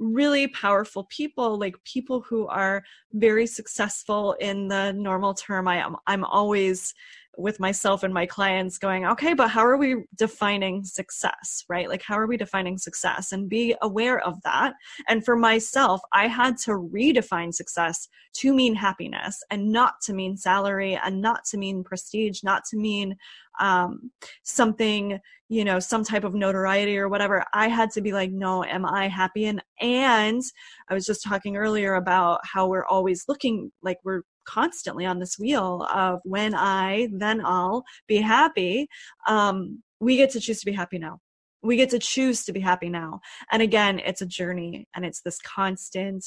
really 0.00 0.48
powerful 0.48 1.04
people 1.10 1.58
like 1.58 1.74
people 1.84 2.22
who 2.22 2.46
are 2.48 2.82
very 3.12 3.46
successful 3.46 4.34
in 4.40 4.66
the 4.66 4.92
normal 4.92 5.34
term 5.34 5.68
i 5.68 5.76
am 5.76 5.94
i'm 6.06 6.24
always 6.24 6.94
with 7.38 7.60
myself 7.60 8.02
and 8.02 8.12
my 8.12 8.26
clients 8.26 8.76
going 8.76 9.06
okay 9.06 9.34
but 9.34 9.48
how 9.48 9.64
are 9.64 9.76
we 9.76 10.04
defining 10.16 10.84
success 10.84 11.64
right? 11.68 11.88
Like 11.88 12.02
how 12.02 12.18
are 12.18 12.26
we 12.26 12.36
defining 12.36 12.78
success? 12.78 13.32
And 13.32 13.48
be 13.48 13.74
aware 13.82 14.20
of 14.20 14.40
that. 14.42 14.74
And 15.08 15.24
for 15.24 15.36
myself 15.36 16.00
i 16.12 16.26
had 16.26 16.56
to 16.58 16.72
redefine 16.72 17.54
success 17.54 18.08
to 18.34 18.54
mean 18.54 18.74
happiness 18.74 19.42
and 19.50 19.70
not 19.70 19.94
to 20.02 20.12
mean 20.12 20.36
salary 20.36 20.98
and 21.04 21.20
not 21.20 21.44
to 21.46 21.58
mean 21.58 21.82
prestige 21.84 22.42
not 22.42 22.64
to 22.70 22.76
mean 22.76 23.16
um, 23.60 24.10
something 24.42 25.18
you 25.48 25.64
know 25.64 25.80
some 25.80 26.04
type 26.04 26.24
of 26.24 26.34
notoriety 26.34 26.96
or 26.96 27.08
whatever. 27.08 27.44
I 27.52 27.68
had 27.68 27.90
to 27.92 28.00
be 28.00 28.12
like 28.12 28.30
no 28.30 28.64
am 28.64 28.86
i 28.86 29.08
happy? 29.08 29.46
And 29.46 29.62
and 29.80 30.42
i 30.88 30.94
was 30.94 31.06
just 31.06 31.24
talking 31.24 31.56
earlier 31.56 31.94
about 31.94 32.40
how 32.44 32.68
we're 32.68 32.86
always 32.86 33.24
looking 33.28 33.70
like 33.82 33.98
we're 34.04 34.22
constantly 34.44 35.06
on 35.06 35.18
this 35.18 35.38
wheel 35.38 35.86
of 35.92 36.20
when 36.24 36.54
I, 36.54 37.08
then 37.12 37.44
I'll 37.44 37.84
be 38.06 38.16
happy. 38.16 38.88
Um, 39.26 39.82
we 40.00 40.16
get 40.16 40.30
to 40.30 40.40
choose 40.40 40.60
to 40.60 40.66
be 40.66 40.72
happy 40.72 40.98
now. 40.98 41.20
We 41.62 41.76
get 41.76 41.90
to 41.90 41.98
choose 41.98 42.44
to 42.44 42.52
be 42.52 42.60
happy 42.60 42.88
now. 42.88 43.20
And 43.52 43.62
again, 43.62 43.98
it's 43.98 44.22
a 44.22 44.26
journey 44.26 44.88
and 44.94 45.04
it's 45.04 45.20
this 45.20 45.38
constant, 45.40 46.24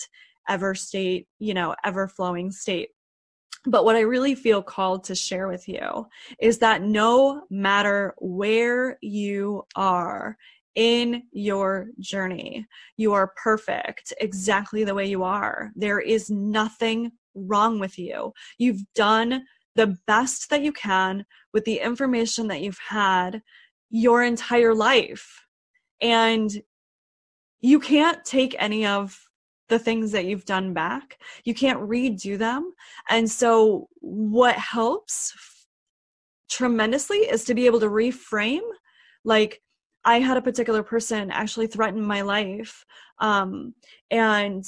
ever 0.47 0.75
state, 0.75 1.27
you 1.39 1.53
know, 1.53 1.75
ever 1.83 2.07
flowing 2.07 2.51
state. 2.51 2.89
But 3.65 3.85
what 3.85 3.95
I 3.95 4.01
really 4.01 4.35
feel 4.35 4.61
called 4.61 5.05
to 5.05 5.15
share 5.15 5.47
with 5.47 5.67
you 5.67 6.07
is 6.39 6.59
that 6.59 6.81
no 6.81 7.43
matter 7.49 8.13
where 8.19 8.97
you 9.01 9.63
are 9.75 10.37
in 10.75 11.23
your 11.31 11.87
journey. 11.99 12.65
You 12.97 13.13
are 13.13 13.33
perfect 13.41 14.13
exactly 14.19 14.83
the 14.83 14.95
way 14.95 15.05
you 15.05 15.23
are. 15.23 15.71
There 15.75 15.99
is 15.99 16.29
nothing 16.29 17.11
wrong 17.35 17.79
with 17.79 17.97
you. 17.97 18.33
You've 18.57 18.81
done 18.95 19.43
the 19.75 19.97
best 20.07 20.49
that 20.49 20.61
you 20.61 20.71
can 20.71 21.25
with 21.53 21.65
the 21.65 21.79
information 21.79 22.47
that 22.47 22.61
you've 22.61 22.79
had 22.89 23.41
your 23.89 24.23
entire 24.23 24.73
life. 24.73 25.45
And 26.01 26.51
you 27.61 27.79
can't 27.79 28.23
take 28.25 28.55
any 28.59 28.85
of 28.85 29.17
the 29.69 29.79
things 29.79 30.11
that 30.11 30.25
you've 30.25 30.45
done 30.45 30.73
back. 30.73 31.17
You 31.45 31.53
can't 31.53 31.79
redo 31.79 32.37
them. 32.37 32.73
And 33.09 33.29
so, 33.29 33.87
what 34.01 34.55
helps 34.55 35.33
tremendously 36.49 37.19
is 37.19 37.45
to 37.45 37.53
be 37.53 37.65
able 37.65 37.79
to 37.79 37.89
reframe. 37.89 38.67
Like, 39.23 39.61
I 40.05 40.19
had 40.19 40.37
a 40.37 40.41
particular 40.41 40.83
person 40.83 41.31
actually 41.31 41.67
threaten 41.67 42.01
my 42.01 42.21
life. 42.21 42.85
Um, 43.19 43.73
and 44.11 44.65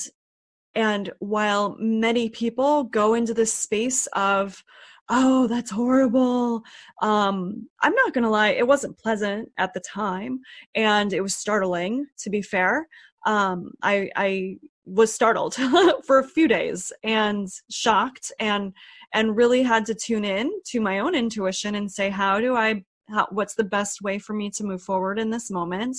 and 0.76 1.12
while 1.20 1.78
many 1.80 2.30
people 2.30 2.84
go 2.84 3.14
into 3.14 3.34
this 3.34 3.54
space 3.54 4.08
of, 4.14 4.64
oh, 5.10 5.48
that's 5.48 5.72
horrible, 5.72 6.64
um, 7.02 7.68
I'm 7.82 7.96
not 7.96 8.14
going 8.14 8.24
to 8.24 8.30
lie, 8.30 8.50
it 8.50 8.68
wasn't 8.68 8.98
pleasant 8.98 9.50
at 9.58 9.74
the 9.74 9.80
time. 9.80 10.42
And 10.76 11.14
it 11.14 11.22
was 11.22 11.36
startling, 11.36 12.08
to 12.20 12.30
be 12.30 12.42
fair. 12.42 12.88
Um, 13.26 13.72
I, 13.82 14.10
I 14.16 14.58
was 14.86 15.14
startled 15.14 15.56
for 16.06 16.20
a 16.20 16.28
few 16.28 16.48
days 16.48 16.92
and 17.04 17.48
shocked 17.72 18.32
and 18.40 18.74
and 19.14 19.36
really 19.36 19.64
had 19.64 19.86
to 19.86 19.96
tune 19.96 20.26
in 20.26 20.52
to 20.66 20.80
my 20.80 21.00
own 21.00 21.16
intuition 21.16 21.74
and 21.74 21.92
say 21.92 22.10
how 22.10 22.40
do 22.40 22.56
i 22.56 22.84
how, 23.10 23.28
what's 23.32 23.56
the 23.56 23.64
best 23.64 24.04
way 24.04 24.20
for 24.20 24.34
me 24.34 24.52
to 24.52 24.64
move 24.64 24.82
forward 24.82 25.18
in 25.18 25.32
this 25.32 25.50
moment 25.50 25.98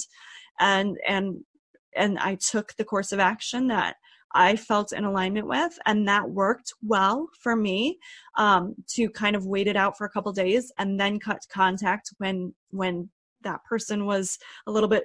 and 0.61 0.97
and 1.09 1.35
and 1.97 2.16
i 2.21 2.37
took 2.37 2.75
the 2.76 2.85
course 2.85 3.11
of 3.11 3.18
action 3.18 3.66
that 3.66 3.97
I 4.37 4.55
felt 4.55 4.93
in 4.93 5.05
alignment 5.05 5.47
with, 5.47 5.78
and 5.87 6.07
that 6.07 6.28
worked 6.28 6.75
well 6.83 7.28
for 7.40 7.57
me 7.57 7.99
um, 8.37 8.75
to 8.88 9.09
kind 9.09 9.35
of 9.35 9.47
wait 9.47 9.66
it 9.66 9.76
out 9.76 9.97
for 9.97 10.07
a 10.07 10.11
couple 10.11 10.33
days 10.33 10.71
and 10.78 11.00
then 11.00 11.19
cut 11.19 11.40
contact 11.50 12.11
when 12.19 12.55
when 12.71 13.09
that 13.43 13.64
person 13.64 14.05
was 14.05 14.38
a 14.66 14.71
little 14.71 14.88
bit 14.88 15.05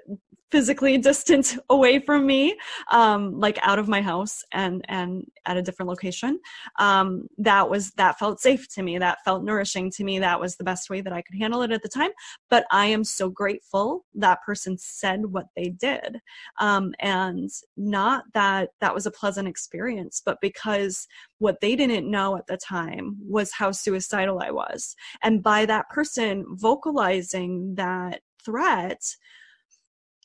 physically 0.52 0.98
distant 1.12 1.58
away 1.70 2.00
from 2.00 2.26
me 2.26 2.58
um, 2.92 3.40
like 3.40 3.58
out 3.62 3.80
of 3.80 3.88
my 3.88 4.02
house 4.02 4.44
and 4.52 4.86
and 4.88 5.26
at 5.46 5.58
a 5.58 5.62
different 5.62 5.90
location. 5.90 6.40
Um, 6.80 7.28
that 7.38 7.70
was 7.70 7.92
that 7.92 8.20
felt 8.20 8.40
safe 8.40 8.68
to 8.76 8.84
me. 8.84 8.98
That 8.98 9.20
felt 9.26 9.44
nourishing 9.44 9.90
to 9.92 10.04
me. 10.04 10.20
That 10.20 10.40
was 10.40 10.56
the 10.56 10.64
best 10.64 10.90
way 10.90 11.02
that 11.02 11.14
i 11.14 11.22
could 11.22 11.38
handle 11.38 11.62
it 11.62 11.72
at 11.72 11.82
the 11.82 11.90
time. 11.90 12.12
But 12.50 12.66
i 12.72 12.86
am 12.86 13.04
so 13.04 13.30
grateful 13.30 14.06
that 14.16 14.42
person 14.46 14.78
said 14.78 15.26
what 15.26 15.48
they 15.56 15.70
did. 15.70 16.20
Um, 16.60 16.94
and 17.00 17.50
not 17.78 18.26
that 18.34 18.70
that 18.80 18.94
was 18.94 19.06
a 19.06 19.12
pleasant 19.12 19.48
experience 19.48 20.22
but 20.24 20.40
because 20.42 21.08
what 21.40 21.60
they 21.62 21.76
didn't 21.76 22.10
know 22.10 22.38
at 22.38 22.48
the 22.48 22.58
time 22.58 23.18
was 23.28 23.52
how 23.52 23.72
suicidal 23.72 24.40
i 24.40 24.52
was. 24.52 24.96
And 25.24 25.42
by 25.42 25.66
that 25.66 25.90
person 25.90 26.46
vocalizing 26.50 27.76
that 27.76 28.22
threat 28.44 29.02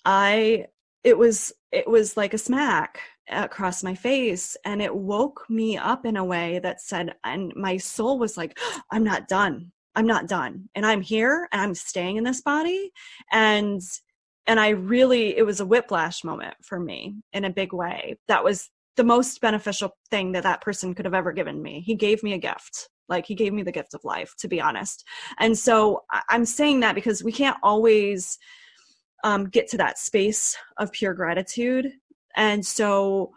i 0.06 0.64
it 1.04 1.18
was 1.18 1.52
it 1.72 1.86
was 1.86 2.16
like 2.16 2.32
a 2.32 2.38
smack 2.38 3.00
across 3.28 3.82
my 3.82 3.94
face 3.94 4.56
and 4.64 4.80
it 4.80 4.94
woke 4.94 5.44
me 5.50 5.76
up 5.76 6.06
in 6.06 6.16
a 6.16 6.24
way 6.24 6.60
that 6.60 6.80
said 6.80 7.14
and 7.24 7.52
my 7.56 7.76
soul 7.76 8.18
was 8.18 8.36
like 8.36 8.58
i'm 8.90 9.04
not 9.04 9.28
done. 9.28 9.70
I'm 9.94 10.06
not 10.06 10.28
done. 10.28 10.68
And 10.74 10.86
i'm 10.86 11.02
here 11.02 11.48
and 11.52 11.60
i'm 11.60 11.74
staying 11.74 12.16
in 12.16 12.24
this 12.24 12.40
body. 12.40 12.90
And 13.32 13.82
and 14.46 14.60
i 14.60 14.70
really 14.70 15.36
it 15.36 15.44
was 15.44 15.60
a 15.60 15.66
whiplash 15.66 16.22
moment 16.22 16.54
for 16.62 16.78
me 16.78 17.16
in 17.32 17.44
a 17.44 17.50
big 17.50 17.72
way. 17.72 18.16
That 18.28 18.44
was 18.44 18.70
the 18.96 19.04
most 19.04 19.40
beneficial 19.40 19.90
thing 20.10 20.32
that 20.32 20.44
that 20.44 20.62
person 20.62 20.94
could 20.94 21.04
have 21.04 21.14
ever 21.14 21.32
given 21.32 21.62
me. 21.62 21.82
He 21.84 21.94
gave 21.94 22.22
me 22.22 22.32
a 22.32 22.38
gift. 22.38 22.88
Like 23.08 23.26
he 23.26 23.34
gave 23.34 23.52
me 23.52 23.62
the 23.62 23.72
gift 23.72 23.94
of 23.94 24.04
life, 24.04 24.34
to 24.38 24.48
be 24.48 24.60
honest. 24.60 25.04
And 25.38 25.56
so 25.56 26.02
I'm 26.28 26.44
saying 26.44 26.80
that 26.80 26.94
because 26.94 27.22
we 27.22 27.32
can't 27.32 27.56
always 27.62 28.38
um, 29.24 29.48
get 29.48 29.68
to 29.68 29.76
that 29.78 29.98
space 29.98 30.56
of 30.78 30.92
pure 30.92 31.14
gratitude. 31.14 31.92
And 32.36 32.64
so, 32.64 33.32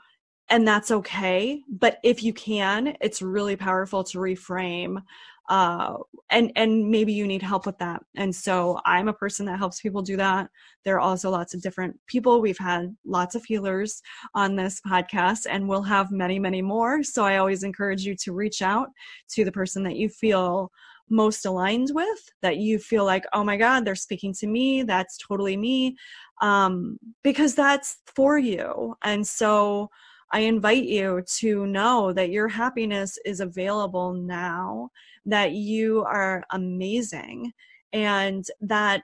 and 0.49 0.67
that's 0.67 0.91
okay. 0.91 1.61
But 1.69 1.99
if 2.03 2.23
you 2.23 2.33
can, 2.33 2.95
it's 3.01 3.21
really 3.21 3.55
powerful 3.55 4.03
to 4.05 4.17
reframe 4.17 5.01
uh, 5.49 5.97
and 6.29 6.51
and 6.55 6.89
maybe 6.89 7.11
you 7.11 7.25
need 7.25 7.41
help 7.41 7.65
with 7.65 7.77
that 7.79 8.01
and 8.15 8.33
so 8.33 8.79
i'm 8.85 9.07
a 9.07 9.13
person 9.13 9.47
that 9.47 9.57
helps 9.57 9.81
people 9.81 10.01
do 10.01 10.15
that 10.15 10.47
there 10.85 10.95
are 10.95 10.99
also 10.99 11.29
lots 11.29 11.55
of 11.55 11.61
different 11.61 11.99
people 12.05 12.39
we've 12.39 12.57
had 12.57 12.95
lots 13.03 13.33
of 13.33 13.43
healers 13.43 14.01
on 14.35 14.55
this 14.55 14.79
podcast 14.87 15.47
and 15.49 15.67
we'll 15.67 15.81
have 15.81 16.11
many 16.11 16.37
many 16.37 16.61
more 16.61 17.01
so 17.03 17.25
i 17.25 17.37
always 17.37 17.63
encourage 17.63 18.03
you 18.03 18.15
to 18.15 18.31
reach 18.31 18.61
out 18.61 18.89
to 19.27 19.43
the 19.43 19.51
person 19.51 19.81
that 19.81 19.95
you 19.95 20.07
feel 20.07 20.71
most 21.10 21.45
aligned 21.45 21.89
with 21.93 22.19
that 22.41 22.58
you 22.58 22.80
feel 22.80 23.06
like 23.06 23.26
oh 23.34 23.43
my 23.43 23.58
god 23.58 23.86
they're 23.86 23.95
speaking 23.95 24.34
to 24.34 24.48
me 24.48 24.84
that's 24.84 25.17
totally 25.17 25.58
me 25.58 25.95
um, 26.41 26.98
because 27.24 27.56
that's 27.56 27.98
for 28.15 28.38
you 28.38 28.95
and 29.04 29.26
so 29.26 29.89
I 30.32 30.41
invite 30.41 30.84
you 30.84 31.24
to 31.39 31.65
know 31.65 32.13
that 32.13 32.30
your 32.30 32.48
happiness 32.48 33.17
is 33.26 33.39
available 33.39 34.13
now, 34.13 34.91
that 35.26 35.54
you 35.54 36.04
are 36.04 36.43
amazing, 36.52 37.52
and 37.93 38.45
that 38.62 39.04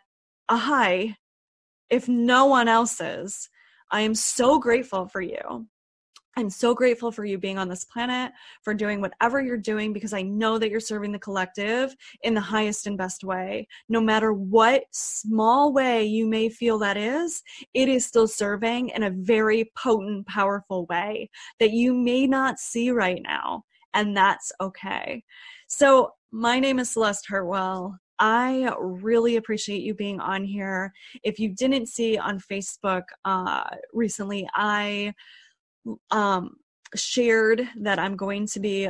I, 0.50 1.16
if 1.90 2.08
no 2.08 2.46
one 2.46 2.68
else 2.68 3.02
is, 3.02 3.50
I 3.92 4.02
am 4.02 4.14
so 4.14 4.60
grateful 4.60 5.08
for 5.08 5.22
you 5.22 5.68
I'm 6.38 6.50
so 6.50 6.76
grateful 6.76 7.14
for 7.14 7.24
you 7.24 7.38
being 7.38 7.58
on 7.58 7.70
this 7.70 7.86
planet, 7.86 8.34
for 8.62 8.74
doing 8.74 9.00
whatever 9.00 9.42
you're 9.42 9.56
doing, 9.56 9.94
because 9.94 10.12
I 10.12 10.22
know 10.22 10.58
that 10.58 10.70
you're 10.70 10.82
serving 10.82 11.14
the 11.14 11.20
collective 11.20 11.96
in 12.24 12.34
the 12.34 12.42
highest 12.42 12.88
and 12.88 12.98
best 12.98 13.24
way. 13.24 13.68
No 13.88 14.02
matter 14.02 14.34
what 14.34 14.84
small 14.92 15.72
way 15.72 16.04
you 16.04 16.28
may 16.28 16.50
feel 16.50 16.78
that 16.80 16.98
is, 16.98 17.42
it 17.74 17.88
is 17.88 18.06
still 18.06 18.28
serving 18.28 18.90
in 18.90 19.04
a 19.04 19.12
very 19.12 19.72
potent, 19.78 20.28
powerful 20.28 20.86
way 20.88 21.30
that 21.60 21.72
you 21.72 21.94
may 21.94 22.28
not 22.28 22.60
see 22.60 22.92
right 22.92 23.22
now. 23.24 23.64
And 23.94 24.16
that's 24.16 24.52
okay. 24.60 25.24
So, 25.68 26.12
my 26.32 26.60
name 26.60 26.80
is 26.80 26.90
Celeste 26.90 27.28
Hartwell. 27.30 27.98
I 28.20 28.74
really 28.80 29.38
appreciate 29.38 29.84
you 29.84 29.94
being 29.94 30.20
on 30.20 30.44
here. 30.44 30.92
If 31.24 31.40
you 31.40 31.56
didn't 31.56 31.88
see 31.88 32.18
on 32.18 32.40
Facebook 32.40 33.04
uh, 33.24 33.64
recently, 33.94 34.48
I 34.54 35.14
um, 36.12 36.56
shared 36.96 37.68
that 37.82 38.00
I'm 38.00 38.16
going 38.16 38.48
to 38.48 38.60
be 38.60 38.90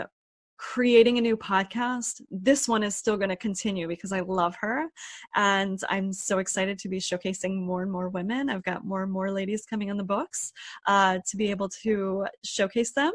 creating 0.58 1.17
a 1.17 1.21
new 1.21 1.36
podcast. 1.36 2.21
This 2.31 2.67
one 2.67 2.84
is 2.84 2.95
still 2.95 3.17
going 3.17 3.29
to 3.29 3.36
continue 3.36 3.88
because 3.88 4.12
I 4.12 4.21
love 4.21 4.55
her. 4.62 4.88
And 5.36 5.79
I'm 5.89 6.13
so 6.13 6.39
excited 6.39 6.79
to 6.79 6.89
be 6.89 6.99
showcasing 6.99 7.62
more 7.62 7.81
and 7.81 7.91
more 7.91 8.10
women. 8.10 8.49
I've 8.49 8.63
got 8.63 8.86
more 8.86 9.03
and 9.03 9.12
more 9.12 9.31
ladies 9.31 9.65
coming 9.65 9.91
on 9.91 9.97
the 9.97 10.03
books 10.03 10.53
uh, 10.88 11.19
to 11.27 11.38
be 11.38 11.51
able 11.51 11.69
to 11.84 12.25
showcase 12.43 12.93
them. 12.93 13.12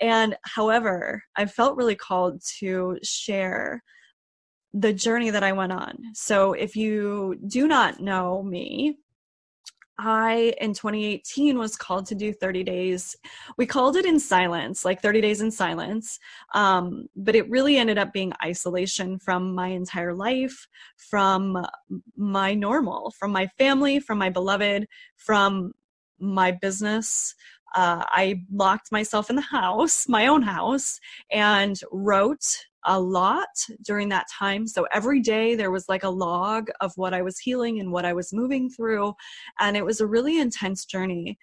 And 0.00 0.36
however, 0.42 1.22
I 1.36 1.46
felt 1.46 1.76
really 1.76 1.94
called 1.94 2.42
to 2.58 2.98
share 3.02 3.82
the 4.72 4.92
journey 4.92 5.30
that 5.30 5.44
I 5.44 5.52
went 5.52 5.72
on. 5.72 5.96
So 6.14 6.54
if 6.54 6.74
you 6.74 7.38
do 7.46 7.68
not 7.68 8.00
know 8.00 8.42
me, 8.42 8.98
I 9.98 10.54
in 10.60 10.74
2018 10.74 11.58
was 11.58 11.76
called 11.76 12.06
to 12.06 12.14
do 12.14 12.32
30 12.32 12.64
days. 12.64 13.16
We 13.56 13.66
called 13.66 13.96
it 13.96 14.04
in 14.04 14.18
silence, 14.18 14.84
like 14.84 15.00
30 15.00 15.20
days 15.20 15.40
in 15.40 15.50
silence. 15.50 16.18
Um, 16.52 17.06
but 17.14 17.36
it 17.36 17.48
really 17.48 17.76
ended 17.76 17.98
up 17.98 18.12
being 18.12 18.32
isolation 18.42 19.18
from 19.18 19.54
my 19.54 19.68
entire 19.68 20.14
life, 20.14 20.66
from 20.96 21.64
my 22.16 22.54
normal, 22.54 23.12
from 23.18 23.32
my 23.32 23.46
family, 23.58 24.00
from 24.00 24.18
my 24.18 24.30
beloved, 24.30 24.86
from 25.16 25.72
my 26.18 26.50
business. 26.50 27.34
Uh, 27.74 28.04
I 28.06 28.42
locked 28.52 28.92
myself 28.92 29.30
in 29.30 29.36
the 29.36 29.42
house, 29.42 30.08
my 30.08 30.26
own 30.26 30.42
house, 30.42 31.00
and 31.30 31.78
wrote 31.90 32.66
a 32.84 33.00
lot 33.00 33.48
during 33.84 34.08
that 34.10 34.26
time. 34.30 34.66
So 34.66 34.86
every 34.92 35.20
day 35.20 35.54
there 35.54 35.70
was 35.70 35.88
like 35.88 36.04
a 36.04 36.08
log 36.08 36.68
of 36.80 36.92
what 36.96 37.14
I 37.14 37.22
was 37.22 37.38
healing 37.38 37.80
and 37.80 37.90
what 37.90 38.04
I 38.04 38.12
was 38.12 38.32
moving 38.32 38.70
through. 38.70 39.14
And 39.60 39.76
it 39.76 39.84
was 39.84 40.00
a 40.00 40.06
really 40.06 40.38
intense 40.40 40.84
journey. 40.84 41.38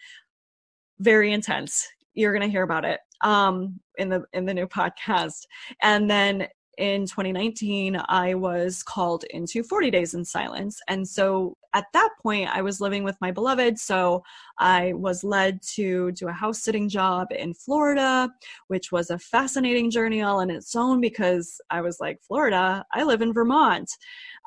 Very 1.00 1.32
intense. 1.34 1.88
You're 2.14 2.34
going 2.34 2.44
to 2.44 2.52
hear 2.52 2.64
about 2.64 2.86
it 2.86 3.00
um, 3.22 3.80
in 3.98 4.10
the 4.10 4.24
in 4.34 4.46
the 4.46 4.54
new 4.54 4.68
podcast. 4.68 5.46
And 5.82 6.10
then 6.10 6.48
in 6.78 7.06
2019, 7.06 8.02
I 8.08 8.34
was 8.34 8.84
called 8.84 9.24
into 9.30 9.64
40 9.64 9.92
Days 9.92 10.14
in 10.14 10.26
Silence. 10.26 10.80
And 10.88 11.08
so 11.08 11.56
at 11.74 11.86
that 11.94 12.10
point, 12.22 12.50
I 12.50 12.62
was 12.62 12.82
living 12.82 13.04
with 13.04 13.18
my 13.22 13.32
beloved. 13.32 13.80
So 13.80 14.24
I 14.60 14.94
was 14.94 15.24
led 15.24 15.62
to 15.76 16.12
do 16.12 16.28
a 16.28 16.34
house 16.34 16.62
sitting 16.62 16.90
job 16.90 17.28
in 17.32 17.54
Florida, 17.54 18.30
which 18.68 18.92
was 18.92 19.10
a 19.10 19.20
fascinating 19.20 19.90
journey 19.90 20.22
all 20.22 20.42
in 20.42 20.50
its 20.50 20.76
own 20.76 21.00
because 21.00 21.62
I 21.70 21.82
was 21.82 22.00
like, 22.00 22.20
Florida, 22.22 22.86
I 22.92 23.04
live 23.04 23.22
in 23.22 23.34
Vermont. 23.34 23.90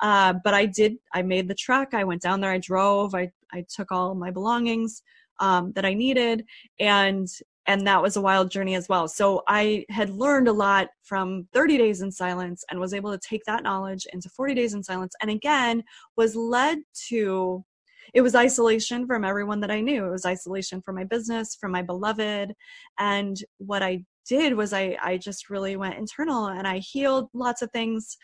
Uh, 0.02 0.34
but 0.44 0.54
I 0.54 0.66
did, 0.66 0.96
I 1.14 1.22
made 1.22 1.48
the 1.48 1.54
trek. 1.54 1.94
I 1.94 2.04
went 2.04 2.22
down 2.22 2.40
there, 2.40 2.52
I 2.52 2.58
drove, 2.58 3.14
I, 3.14 3.30
I 3.52 3.64
took 3.74 3.90
all 3.90 4.14
my 4.14 4.30
belongings. 4.30 5.02
Um, 5.40 5.72
that 5.72 5.84
I 5.84 5.94
needed. 5.94 6.44
And 6.78 7.26
and 7.66 7.86
that 7.86 8.02
was 8.02 8.16
a 8.16 8.20
wild 8.20 8.50
journey 8.50 8.74
as 8.74 8.88
well. 8.88 9.08
So 9.08 9.42
I 9.48 9.86
had 9.88 10.10
learned 10.10 10.48
a 10.48 10.52
lot 10.52 10.88
from 11.02 11.48
30 11.52 11.78
days 11.78 12.02
in 12.02 12.12
silence 12.12 12.64
and 12.70 12.78
was 12.78 12.92
able 12.92 13.10
to 13.10 13.18
take 13.18 13.44
that 13.44 13.62
knowledge 13.62 14.06
into 14.12 14.28
40 14.28 14.54
days 14.54 14.74
in 14.74 14.82
silence 14.82 15.14
and 15.22 15.30
again 15.30 15.82
was 16.16 16.36
led 16.36 16.78
to 17.08 17.64
it 18.12 18.20
was 18.20 18.34
isolation 18.34 19.06
from 19.06 19.24
everyone 19.24 19.60
that 19.60 19.70
I 19.70 19.80
knew. 19.80 20.04
It 20.04 20.10
was 20.10 20.26
isolation 20.26 20.82
from 20.82 20.94
my 20.94 21.04
business, 21.04 21.56
from 21.56 21.72
my 21.72 21.82
beloved. 21.82 22.54
And 22.98 23.36
what 23.58 23.82
I 23.82 24.04
did 24.28 24.54
was 24.54 24.72
I 24.72 24.96
I 25.02 25.16
just 25.16 25.50
really 25.50 25.76
went 25.76 25.98
internal 25.98 26.46
and 26.46 26.66
I 26.66 26.78
healed 26.78 27.28
lots 27.32 27.62
of 27.62 27.70
things. 27.72 28.16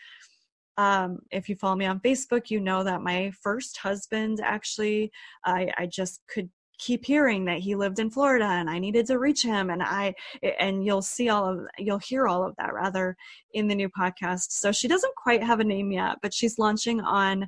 Um, 0.77 1.19
if 1.31 1.49
you 1.49 1.55
follow 1.55 1.75
me 1.75 1.85
on 1.85 1.99
Facebook, 1.99 2.49
you 2.49 2.59
know 2.59 2.83
that 2.83 3.01
my 3.01 3.31
first 3.41 3.77
husband 3.77 4.39
actually, 4.41 5.11
I, 5.45 5.69
I 5.77 5.85
just 5.87 6.21
could 6.27 6.49
keep 6.81 7.05
hearing 7.05 7.45
that 7.45 7.59
he 7.59 7.75
lived 7.75 7.99
in 7.99 8.09
Florida 8.09 8.45
and 8.45 8.67
I 8.69 8.79
needed 8.79 9.05
to 9.05 9.19
reach 9.19 9.43
him 9.43 9.69
and 9.69 9.83
I 9.83 10.15
and 10.59 10.83
you'll 10.83 11.03
see 11.03 11.29
all 11.29 11.47
of 11.47 11.67
you'll 11.77 11.99
hear 11.99 12.27
all 12.27 12.43
of 12.43 12.55
that 12.57 12.73
rather 12.73 13.15
in 13.53 13.67
the 13.67 13.75
new 13.75 13.87
podcast. 13.87 14.51
So 14.51 14.71
she 14.71 14.87
doesn't 14.87 15.15
quite 15.15 15.43
have 15.43 15.59
a 15.59 15.63
name 15.63 15.91
yet, 15.91 16.17
but 16.23 16.33
she's 16.33 16.57
launching 16.57 16.99
on 16.99 17.47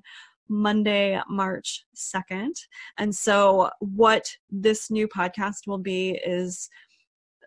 Monday, 0.49 1.19
March 1.27 1.83
2nd. 1.95 2.51
And 2.99 3.15
so 3.15 3.71
what 3.79 4.29
this 4.51 4.91
new 4.91 5.07
podcast 5.07 5.65
will 5.65 5.79
be 5.79 6.19
is 6.23 6.69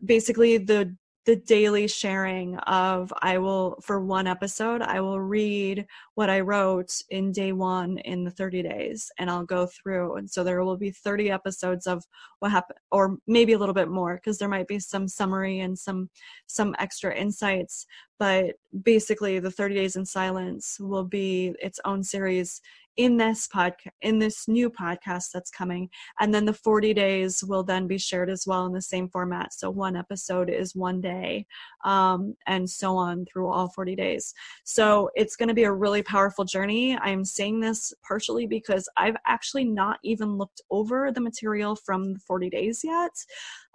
basically 0.04 0.58
the 0.58 0.94
the 1.26 1.36
daily 1.36 1.88
sharing 1.88 2.56
of 2.60 3.12
I 3.20 3.38
will 3.38 3.78
for 3.82 4.00
one 4.00 4.28
episode 4.28 4.80
I 4.80 5.00
will 5.00 5.20
read 5.20 5.84
what 6.14 6.30
I 6.30 6.40
wrote 6.40 7.02
in 7.10 7.32
day 7.32 7.50
1 7.50 7.98
in 7.98 8.22
the 8.22 8.30
30 8.30 8.62
days 8.62 9.10
and 9.18 9.28
I'll 9.28 9.44
go 9.44 9.66
through 9.66 10.16
and 10.16 10.30
so 10.30 10.44
there 10.44 10.64
will 10.64 10.76
be 10.76 10.92
30 10.92 11.30
episodes 11.32 11.88
of 11.88 12.04
what 12.38 12.52
happened 12.52 12.78
or 12.92 13.18
maybe 13.26 13.54
a 13.54 13.58
little 13.58 13.74
bit 13.74 13.88
more 13.88 14.14
because 14.14 14.38
there 14.38 14.48
might 14.48 14.68
be 14.68 14.78
some 14.78 15.08
summary 15.08 15.58
and 15.60 15.76
some 15.76 16.08
some 16.46 16.76
extra 16.78 17.12
insights 17.12 17.86
but 18.18 18.54
basically 18.82 19.38
the 19.38 19.50
30 19.50 19.74
days 19.74 19.96
in 19.96 20.06
silence 20.06 20.78
will 20.80 21.04
be 21.04 21.54
its 21.60 21.80
own 21.84 22.02
series 22.02 22.60
in 22.96 23.16
this 23.16 23.46
podcast 23.46 23.90
in 24.02 24.18
this 24.18 24.48
new 24.48 24.70
podcast 24.70 25.26
that's 25.32 25.50
coming 25.50 25.88
and 26.20 26.32
then 26.32 26.44
the 26.44 26.52
40 26.52 26.94
days 26.94 27.44
will 27.44 27.62
then 27.62 27.86
be 27.86 27.98
shared 27.98 28.30
as 28.30 28.46
well 28.46 28.66
in 28.66 28.72
the 28.72 28.80
same 28.80 29.08
format. 29.08 29.52
So 29.52 29.70
one 29.70 29.96
episode 29.96 30.48
is 30.48 30.74
one 30.74 31.00
day 31.00 31.46
um, 31.84 32.34
and 32.46 32.68
so 32.68 32.96
on 32.96 33.26
through 33.26 33.48
all 33.48 33.68
40 33.68 33.96
days. 33.96 34.32
So 34.64 35.10
it's 35.14 35.36
going 35.36 35.48
to 35.48 35.54
be 35.54 35.64
a 35.64 35.72
really 35.72 36.02
powerful 36.02 36.44
journey. 36.44 36.96
I'm 36.98 37.24
saying 37.24 37.60
this 37.60 37.92
partially 38.06 38.46
because 38.46 38.88
i've 38.96 39.16
actually 39.26 39.64
not 39.64 39.98
even 40.02 40.36
looked 40.36 40.60
over 40.70 41.12
the 41.12 41.20
material 41.20 41.76
from 41.76 42.14
the 42.14 42.20
40 42.20 42.50
days 42.50 42.80
yet. 42.82 43.12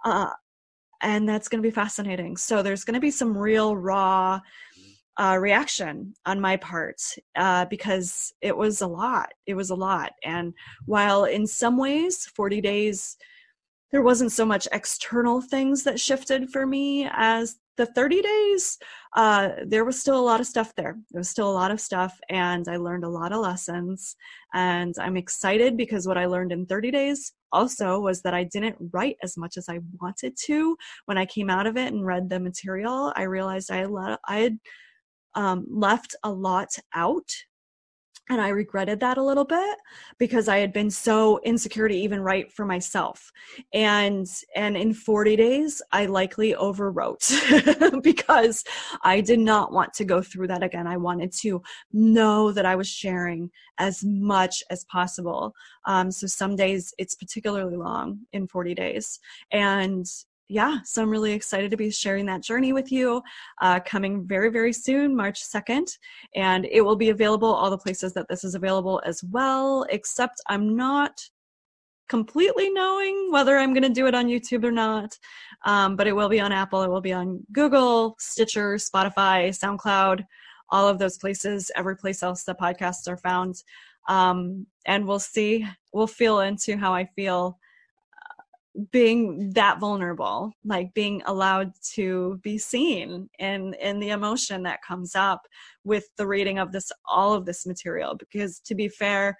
Uh, 0.04 0.30
and 1.02 1.28
that's 1.28 1.48
going 1.48 1.62
to 1.62 1.66
be 1.66 1.74
fascinating 1.74 2.36
so 2.36 2.62
there's 2.62 2.84
going 2.84 2.94
to 2.94 3.00
be 3.00 3.10
some 3.10 3.36
real 3.36 3.76
raw 3.76 4.40
uh, 5.18 5.36
reaction 5.40 6.14
on 6.24 6.40
my 6.40 6.56
part 6.56 7.00
uh, 7.36 7.66
because 7.66 8.32
it 8.40 8.56
was 8.56 8.80
a 8.80 8.86
lot. 8.86 9.30
It 9.46 9.54
was 9.54 9.70
a 9.70 9.74
lot. 9.74 10.12
And 10.24 10.54
while 10.86 11.24
in 11.24 11.46
some 11.46 11.76
ways, 11.76 12.24
40 12.34 12.60
days, 12.60 13.16
there 13.90 14.02
wasn't 14.02 14.32
so 14.32 14.46
much 14.46 14.66
external 14.72 15.42
things 15.42 15.84
that 15.84 16.00
shifted 16.00 16.48
for 16.50 16.66
me 16.66 17.08
as 17.12 17.56
the 17.76 17.86
30 17.86 18.22
days, 18.22 18.78
uh, 19.16 19.50
there 19.66 19.84
was 19.84 20.00
still 20.00 20.18
a 20.18 20.20
lot 20.20 20.40
of 20.40 20.46
stuff 20.46 20.72
there. 20.76 20.96
There 21.10 21.20
was 21.20 21.28
still 21.28 21.50
a 21.50 21.52
lot 21.52 21.70
of 21.70 21.80
stuff, 21.80 22.18
and 22.28 22.68
I 22.68 22.76
learned 22.76 23.04
a 23.04 23.08
lot 23.08 23.32
of 23.32 23.40
lessons. 23.40 24.16
And 24.54 24.94
I'm 25.00 25.16
excited 25.16 25.76
because 25.76 26.06
what 26.06 26.18
I 26.18 26.26
learned 26.26 26.52
in 26.52 26.66
30 26.66 26.90
days 26.90 27.32
also 27.52 27.98
was 28.00 28.22
that 28.22 28.34
I 28.34 28.44
didn't 28.44 28.76
write 28.92 29.16
as 29.22 29.36
much 29.36 29.56
as 29.56 29.68
I 29.68 29.80
wanted 30.00 30.36
to. 30.44 30.76
When 31.06 31.18
I 31.18 31.26
came 31.26 31.50
out 31.50 31.66
of 31.66 31.76
it 31.76 31.92
and 31.92 32.04
read 32.04 32.28
the 32.28 32.40
material, 32.40 33.12
I 33.16 33.22
realized 33.22 33.70
I, 33.70 33.84
let, 33.84 34.18
I 34.28 34.38
had 34.38 34.58
um, 35.34 35.66
left 35.70 36.14
a 36.24 36.30
lot 36.30 36.68
out 36.94 37.30
and 38.32 38.40
i 38.40 38.48
regretted 38.48 38.98
that 38.98 39.18
a 39.18 39.22
little 39.22 39.44
bit 39.44 39.76
because 40.18 40.48
i 40.48 40.56
had 40.56 40.72
been 40.72 40.90
so 40.90 41.38
insecure 41.44 41.86
to 41.86 41.94
even 41.94 42.20
write 42.20 42.50
for 42.50 42.64
myself. 42.64 43.30
And 43.74 44.26
and 44.56 44.76
in 44.76 44.94
40 44.94 45.36
days 45.36 45.82
i 45.92 46.06
likely 46.06 46.54
overwrote 46.54 48.02
because 48.02 48.64
i 49.02 49.20
did 49.20 49.38
not 49.38 49.72
want 49.72 49.92
to 49.94 50.04
go 50.04 50.22
through 50.22 50.48
that 50.48 50.62
again. 50.62 50.86
I 50.86 50.96
wanted 50.96 51.32
to 51.42 51.62
know 51.92 52.52
that 52.52 52.64
i 52.64 52.74
was 52.74 52.88
sharing 52.88 53.50
as 53.78 54.02
much 54.04 54.62
as 54.70 54.84
possible. 54.84 55.54
Um, 55.84 56.10
so 56.10 56.26
some 56.26 56.56
days 56.56 56.94
it's 56.98 57.14
particularly 57.14 57.76
long 57.76 58.20
in 58.32 58.46
40 58.46 58.74
days. 58.74 59.18
And 59.50 60.06
yeah, 60.52 60.80
so 60.84 61.02
I'm 61.02 61.08
really 61.08 61.32
excited 61.32 61.70
to 61.70 61.78
be 61.78 61.90
sharing 61.90 62.26
that 62.26 62.42
journey 62.42 62.74
with 62.74 62.92
you 62.92 63.22
uh, 63.62 63.80
coming 63.80 64.26
very, 64.26 64.50
very 64.50 64.72
soon, 64.72 65.16
March 65.16 65.42
2nd. 65.42 65.96
And 66.34 66.66
it 66.70 66.82
will 66.82 66.94
be 66.94 67.08
available 67.08 67.48
all 67.48 67.70
the 67.70 67.78
places 67.78 68.12
that 68.12 68.28
this 68.28 68.44
is 68.44 68.54
available 68.54 69.00
as 69.06 69.24
well, 69.24 69.86
except 69.88 70.42
I'm 70.48 70.76
not 70.76 71.18
completely 72.10 72.68
knowing 72.68 73.30
whether 73.32 73.56
I'm 73.56 73.72
going 73.72 73.82
to 73.82 73.88
do 73.88 74.06
it 74.06 74.14
on 74.14 74.26
YouTube 74.26 74.62
or 74.64 74.70
not. 74.70 75.18
Um, 75.64 75.96
but 75.96 76.06
it 76.06 76.12
will 76.12 76.28
be 76.28 76.40
on 76.40 76.52
Apple, 76.52 76.82
it 76.82 76.90
will 76.90 77.00
be 77.00 77.14
on 77.14 77.40
Google, 77.52 78.14
Stitcher, 78.18 78.74
Spotify, 78.74 79.48
SoundCloud, 79.58 80.22
all 80.68 80.86
of 80.86 80.98
those 80.98 81.16
places, 81.16 81.70
every 81.76 81.96
place 81.96 82.22
else 82.22 82.44
that 82.44 82.60
podcasts 82.60 83.08
are 83.08 83.16
found. 83.16 83.62
Um, 84.06 84.66
and 84.84 85.06
we'll 85.06 85.18
see, 85.18 85.66
we'll 85.94 86.06
feel 86.06 86.40
into 86.40 86.76
how 86.76 86.92
I 86.92 87.06
feel 87.16 87.58
being 88.90 89.50
that 89.52 89.78
vulnerable 89.78 90.50
like 90.64 90.92
being 90.94 91.22
allowed 91.26 91.72
to 91.82 92.40
be 92.42 92.56
seen 92.56 93.28
and 93.38 93.74
in 93.74 94.00
the 94.00 94.08
emotion 94.08 94.62
that 94.62 94.82
comes 94.82 95.14
up 95.14 95.46
with 95.84 96.06
the 96.16 96.26
reading 96.26 96.58
of 96.58 96.72
this 96.72 96.90
all 97.06 97.34
of 97.34 97.44
this 97.44 97.66
material 97.66 98.14
because 98.14 98.60
to 98.60 98.74
be 98.74 98.88
fair 98.88 99.36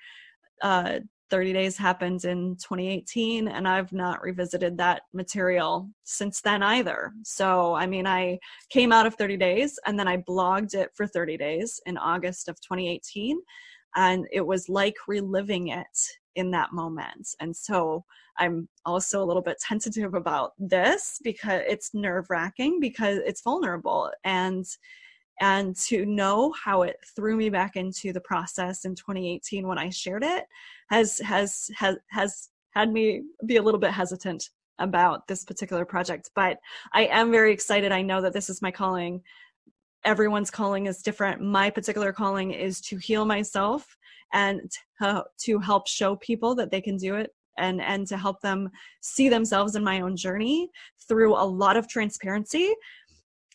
uh 0.60 0.98
30 1.32 1.54
days 1.54 1.78
happened 1.78 2.26
in 2.26 2.56
2018 2.56 3.48
and 3.48 3.66
I've 3.66 3.90
not 3.90 4.20
revisited 4.20 4.76
that 4.76 5.04
material 5.14 5.88
since 6.04 6.42
then 6.42 6.62
either. 6.62 7.10
So, 7.24 7.72
I 7.72 7.86
mean, 7.86 8.06
I 8.06 8.38
came 8.68 8.92
out 8.92 9.06
of 9.06 9.14
30 9.14 9.38
days 9.38 9.78
and 9.86 9.98
then 9.98 10.06
I 10.06 10.18
blogged 10.18 10.74
it 10.74 10.90
for 10.94 11.06
30 11.06 11.38
days 11.38 11.80
in 11.86 11.96
August 11.96 12.48
of 12.48 12.60
2018 12.60 13.40
and 13.96 14.26
it 14.30 14.42
was 14.42 14.68
like 14.68 14.94
reliving 15.08 15.68
it 15.68 15.98
in 16.34 16.50
that 16.50 16.72
moment. 16.72 17.34
And 17.40 17.54
so 17.54 18.04
I'm 18.38 18.68
also 18.84 19.22
a 19.22 19.26
little 19.26 19.42
bit 19.42 19.58
tentative 19.60 20.14
about 20.14 20.52
this 20.58 21.18
because 21.22 21.62
it's 21.68 21.94
nerve 21.94 22.26
wracking 22.30 22.80
because 22.80 23.18
it's 23.18 23.42
vulnerable 23.42 24.10
and 24.24 24.66
and 25.40 25.74
to 25.74 26.04
know 26.04 26.52
how 26.62 26.82
it 26.82 26.96
threw 27.16 27.36
me 27.36 27.48
back 27.48 27.76
into 27.76 28.12
the 28.12 28.20
process 28.20 28.84
in 28.84 28.94
2018 28.94 29.66
when 29.66 29.78
I 29.78 29.90
shared 29.90 30.22
it 30.22 30.44
has 30.88 31.18
has 31.18 31.70
has 31.76 31.96
has 32.10 32.48
had 32.70 32.92
me 32.92 33.22
be 33.46 33.56
a 33.56 33.62
little 33.62 33.80
bit 33.80 33.90
hesitant 33.90 34.50
about 34.78 35.26
this 35.26 35.44
particular 35.44 35.84
project 35.84 36.30
but 36.34 36.58
I 36.92 37.06
am 37.06 37.30
very 37.30 37.52
excited 37.52 37.92
I 37.92 38.02
know 38.02 38.20
that 38.22 38.32
this 38.32 38.50
is 38.50 38.62
my 38.62 38.70
calling 38.70 39.22
everyone's 40.04 40.50
calling 40.50 40.86
is 40.86 41.02
different 41.02 41.40
my 41.40 41.70
particular 41.70 42.12
calling 42.12 42.52
is 42.52 42.80
to 42.82 42.96
heal 42.96 43.24
myself 43.24 43.96
and 44.32 44.60
to, 45.00 45.06
uh, 45.06 45.22
to 45.38 45.58
help 45.58 45.88
show 45.88 46.16
people 46.16 46.54
that 46.54 46.70
they 46.70 46.80
can 46.80 46.96
do 46.96 47.14
it 47.16 47.30
and 47.58 47.80
and 47.82 48.06
to 48.06 48.16
help 48.16 48.40
them 48.40 48.70
see 49.02 49.28
themselves 49.28 49.76
in 49.76 49.84
my 49.84 50.00
own 50.00 50.16
journey 50.16 50.70
through 51.06 51.34
a 51.34 51.44
lot 51.44 51.76
of 51.76 51.88
transparency 51.88 52.72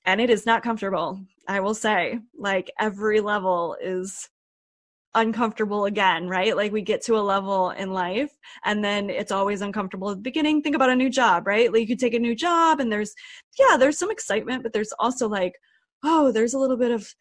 and 0.05 0.21
it 0.21 0.29
is 0.29 0.45
not 0.45 0.61
comfortable 0.61 1.19
i 1.47 1.59
will 1.59 1.73
say 1.73 2.19
like 2.37 2.69
every 2.79 3.19
level 3.19 3.75
is 3.81 4.29
uncomfortable 5.17 5.85
again, 5.85 6.27
right? 6.27 6.55
Like 6.55 6.71
we 6.71 6.81
get 6.81 7.01
to 7.05 7.17
a 7.17 7.19
level 7.19 7.71
in 7.71 7.91
life 7.91 8.31
and 8.65 8.83
then 8.83 9.09
it's 9.09 9.31
always 9.31 9.61
uncomfortable 9.61 10.11
at 10.11 10.17
the 10.17 10.21
beginning. 10.21 10.61
Think 10.61 10.75
about 10.75 10.91
a 10.91 10.95
new 10.95 11.09
job, 11.09 11.47
right? 11.47 11.71
Like 11.71 11.81
you 11.81 11.87
could 11.87 11.99
take 11.99 12.13
a 12.13 12.19
new 12.19 12.35
job 12.35 12.79
and 12.79 12.91
there's, 12.91 13.13
yeah, 13.59 13.77
there's 13.77 13.97
some 13.97 14.11
excitement, 14.11 14.63
but 14.63 14.73
there's 14.73 14.93
also 14.99 15.27
like, 15.27 15.53
oh, 16.03 16.31
there's 16.31 16.53
a 16.53 16.59
little 16.59 16.77
bit 16.77 16.91
of 16.91 17.13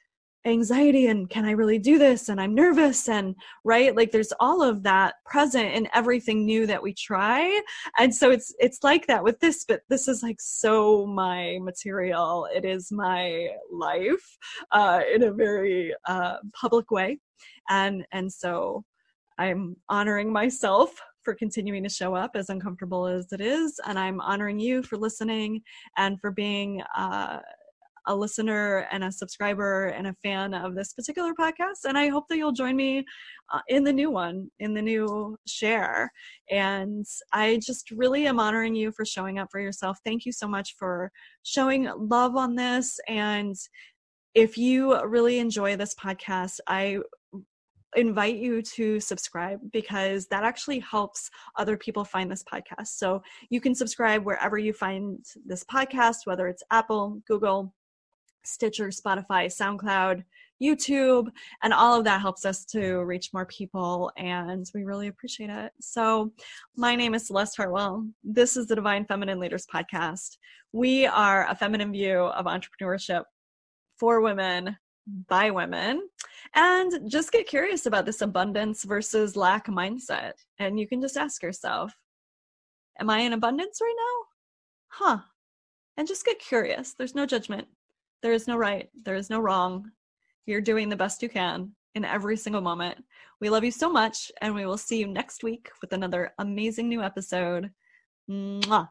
anxiety 0.47 1.09
and 1.09 1.29
can 1.29 1.45
I 1.45 1.51
really 1.51 1.79
do 1.79 1.99
this? 1.99 2.29
And 2.29 2.41
I'm 2.41 2.55
nervous 2.55 3.09
and 3.09 3.35
right? 3.65 3.95
Like 3.95 4.13
there's 4.13 4.33
all 4.41 4.63
of 4.63 4.83
that 4.85 5.17
present 5.25 5.75
in 5.75 5.89
everything 5.95 6.45
new 6.45 6.67
that 6.67 6.83
we 6.83 6.95
try. 6.95 7.61
And 7.99 8.15
so 8.15 8.31
it's 8.31 8.55
it's 8.59 8.83
like 8.83 9.07
that 9.09 9.25
with 9.25 9.41
this, 9.41 9.65
but 9.67 9.83
this 9.89 10.09
is 10.09 10.23
like 10.23 10.41
so 10.41 11.07
my 11.07 11.59
material. 11.61 12.49
It 12.55 12.65
is 12.65 12.91
my 12.93 13.49
life 13.71 14.39
uh, 14.73 15.01
in 15.15 15.25
a 15.25 15.33
very 15.33 15.95
uh, 16.07 16.37
public 16.55 16.91
way 16.91 17.19
and 17.69 18.07
and 18.13 18.33
so 18.33 18.85
i'm 19.39 19.77
honoring 19.89 20.33
myself 20.33 20.91
for 21.23 21.35
continuing 21.35 21.83
to 21.83 21.89
show 21.89 22.15
up 22.15 22.33
as 22.35 22.49
uncomfortable 22.49 23.07
as 23.07 23.33
it 23.33 23.41
is 23.41 23.79
and 23.87 23.99
i'm 23.99 24.21
honoring 24.21 24.59
you 24.59 24.83
for 24.83 24.97
listening 24.97 25.61
and 25.97 26.21
for 26.21 26.31
being 26.31 26.83
uh, 26.97 27.39
a 28.07 28.15
listener 28.15 28.87
and 28.91 29.05
a 29.05 29.13
subscriber 29.13 29.87
and 29.89 30.07
a 30.07 30.15
fan 30.23 30.55
of 30.55 30.75
this 30.75 30.93
particular 30.93 31.33
podcast. 31.35 31.85
And 31.85 31.99
I 31.99 32.09
hope 32.09 32.25
that 32.29 32.37
you'll 32.37 32.53
join 32.53 32.77
me 32.77 33.05
uh, 33.53 33.61
in 33.69 33.85
the 33.85 33.93
new 33.93 34.11
one, 34.11 34.51
in 34.59 34.75
the 34.75 34.83
new 34.83 35.37
share. 35.47 36.11
And 36.51 37.05
I 37.33 37.59
just 37.65 37.91
really 37.91 38.27
am 38.27 38.41
honoring 38.41 38.75
you 38.75 38.93
for 38.93 39.05
showing 39.05 39.39
up 39.39 39.49
for 39.51 39.61
yourself. 39.61 39.99
Thank 40.05 40.25
you 40.25 40.33
so 40.33 40.49
much 40.49 40.75
for 40.79 41.11
showing 41.43 41.91
love 41.97 42.37
on 42.37 42.55
this. 42.55 42.99
And 43.09 43.55
if 44.35 44.59
you 44.59 45.03
really 45.05 45.39
enjoy 45.39 45.77
this 45.77 45.95
podcast, 45.95 46.61
I 46.67 46.99
invite 47.97 48.37
you 48.37 48.63
to 48.63 49.01
subscribe 49.01 49.59
because 49.73 50.27
that 50.27 50.45
actually 50.45 50.81
helps 50.81 51.31
other 51.57 51.77
people 51.77 52.05
find 52.05 52.31
this 52.31 52.45
podcast. 52.45 52.89
So 52.89 53.23
you 53.49 53.61
can 53.61 53.75
subscribe 53.75 54.25
wherever 54.25 54.59
you 54.59 54.73
find 54.73 55.25
this 55.45 55.65
podcast, 55.65 56.27
whether 56.27 56.47
it's 56.49 56.63
Apple, 56.71 57.23
Google, 57.27 57.75
Stitcher, 58.47 58.89
Spotify, 58.89 59.47
SoundCloud, 59.47 60.23
YouTube, 60.63 61.29
and 61.63 61.73
all 61.73 61.99
of 61.99 62.05
that 62.05 62.21
helps 62.21 62.45
us 62.45 62.65
to 62.67 63.01
reach 63.05 63.33
more 63.33 63.47
people, 63.47 64.11
and 64.17 64.71
we 64.75 64.85
really 64.85 65.09
appreciate 65.09 65.51
it. 65.51 65.73
So, 65.81 66.33
my 66.77 66.95
name 66.95 67.15
is 67.15 67.27
Celeste 67.27 67.57
Hartwell. 67.57 68.09
This 68.25 68.57
is 68.57 68.67
the 68.67 68.75
Divine 68.75 69.05
Feminine 69.05 69.39
Leaders 69.39 69.67
Podcast. 69.73 70.39
We 70.73 71.07
are 71.07 71.47
a 71.49 71.55
feminine 71.55 71.93
view 71.93 72.21
of 72.21 72.47
entrepreneurship 72.47 73.25
for 73.99 74.21
women 74.21 74.77
by 75.29 75.51
women 75.51 76.09
and 76.55 77.11
just 77.11 77.33
get 77.33 77.47
curious 77.47 77.87
about 77.87 78.07
this 78.07 78.23
abundance 78.23 78.83
versus 78.85 79.37
lack 79.37 79.67
mindset 79.69 80.33
and 80.59 80.81
you 80.81 80.89
can 80.89 81.01
just 81.01 81.17
ask 81.17 81.43
yourself 81.43 81.95
am 82.99 83.09
i 83.09 83.21
in 83.21 83.33
abundance 83.33 83.79
right 83.81 83.95
now 83.97 84.25
huh 84.89 85.19
and 85.97 86.09
just 86.09 86.25
get 86.25 86.41
curious 86.41 86.95
there's 86.95 87.15
no 87.15 87.25
judgment 87.25 87.69
there 88.23 88.33
is 88.33 88.47
no 88.47 88.57
right 88.57 88.89
there 89.05 89.15
is 89.15 89.31
no 89.31 89.41
wrong. 89.41 89.91
You're 90.47 90.61
doing 90.61 90.89
the 90.89 90.97
best 90.97 91.23
you 91.23 91.29
can 91.29 91.73
in 91.95 92.05
every 92.05 92.37
single 92.37 92.61
moment. 92.61 93.03
We 93.41 93.51
love 93.51 93.65
you 93.65 93.71
so 93.71 93.91
much 93.91 94.31
and 94.41 94.55
we 94.55 94.67
will 94.67 94.79
see 94.79 94.99
you 94.99 95.07
next 95.07 95.43
week 95.43 95.71
with 95.81 95.93
another 95.93 96.33
amazing 96.39 96.89
new 96.89 97.03
episode. 97.03 97.71
Mwah. 98.31 98.89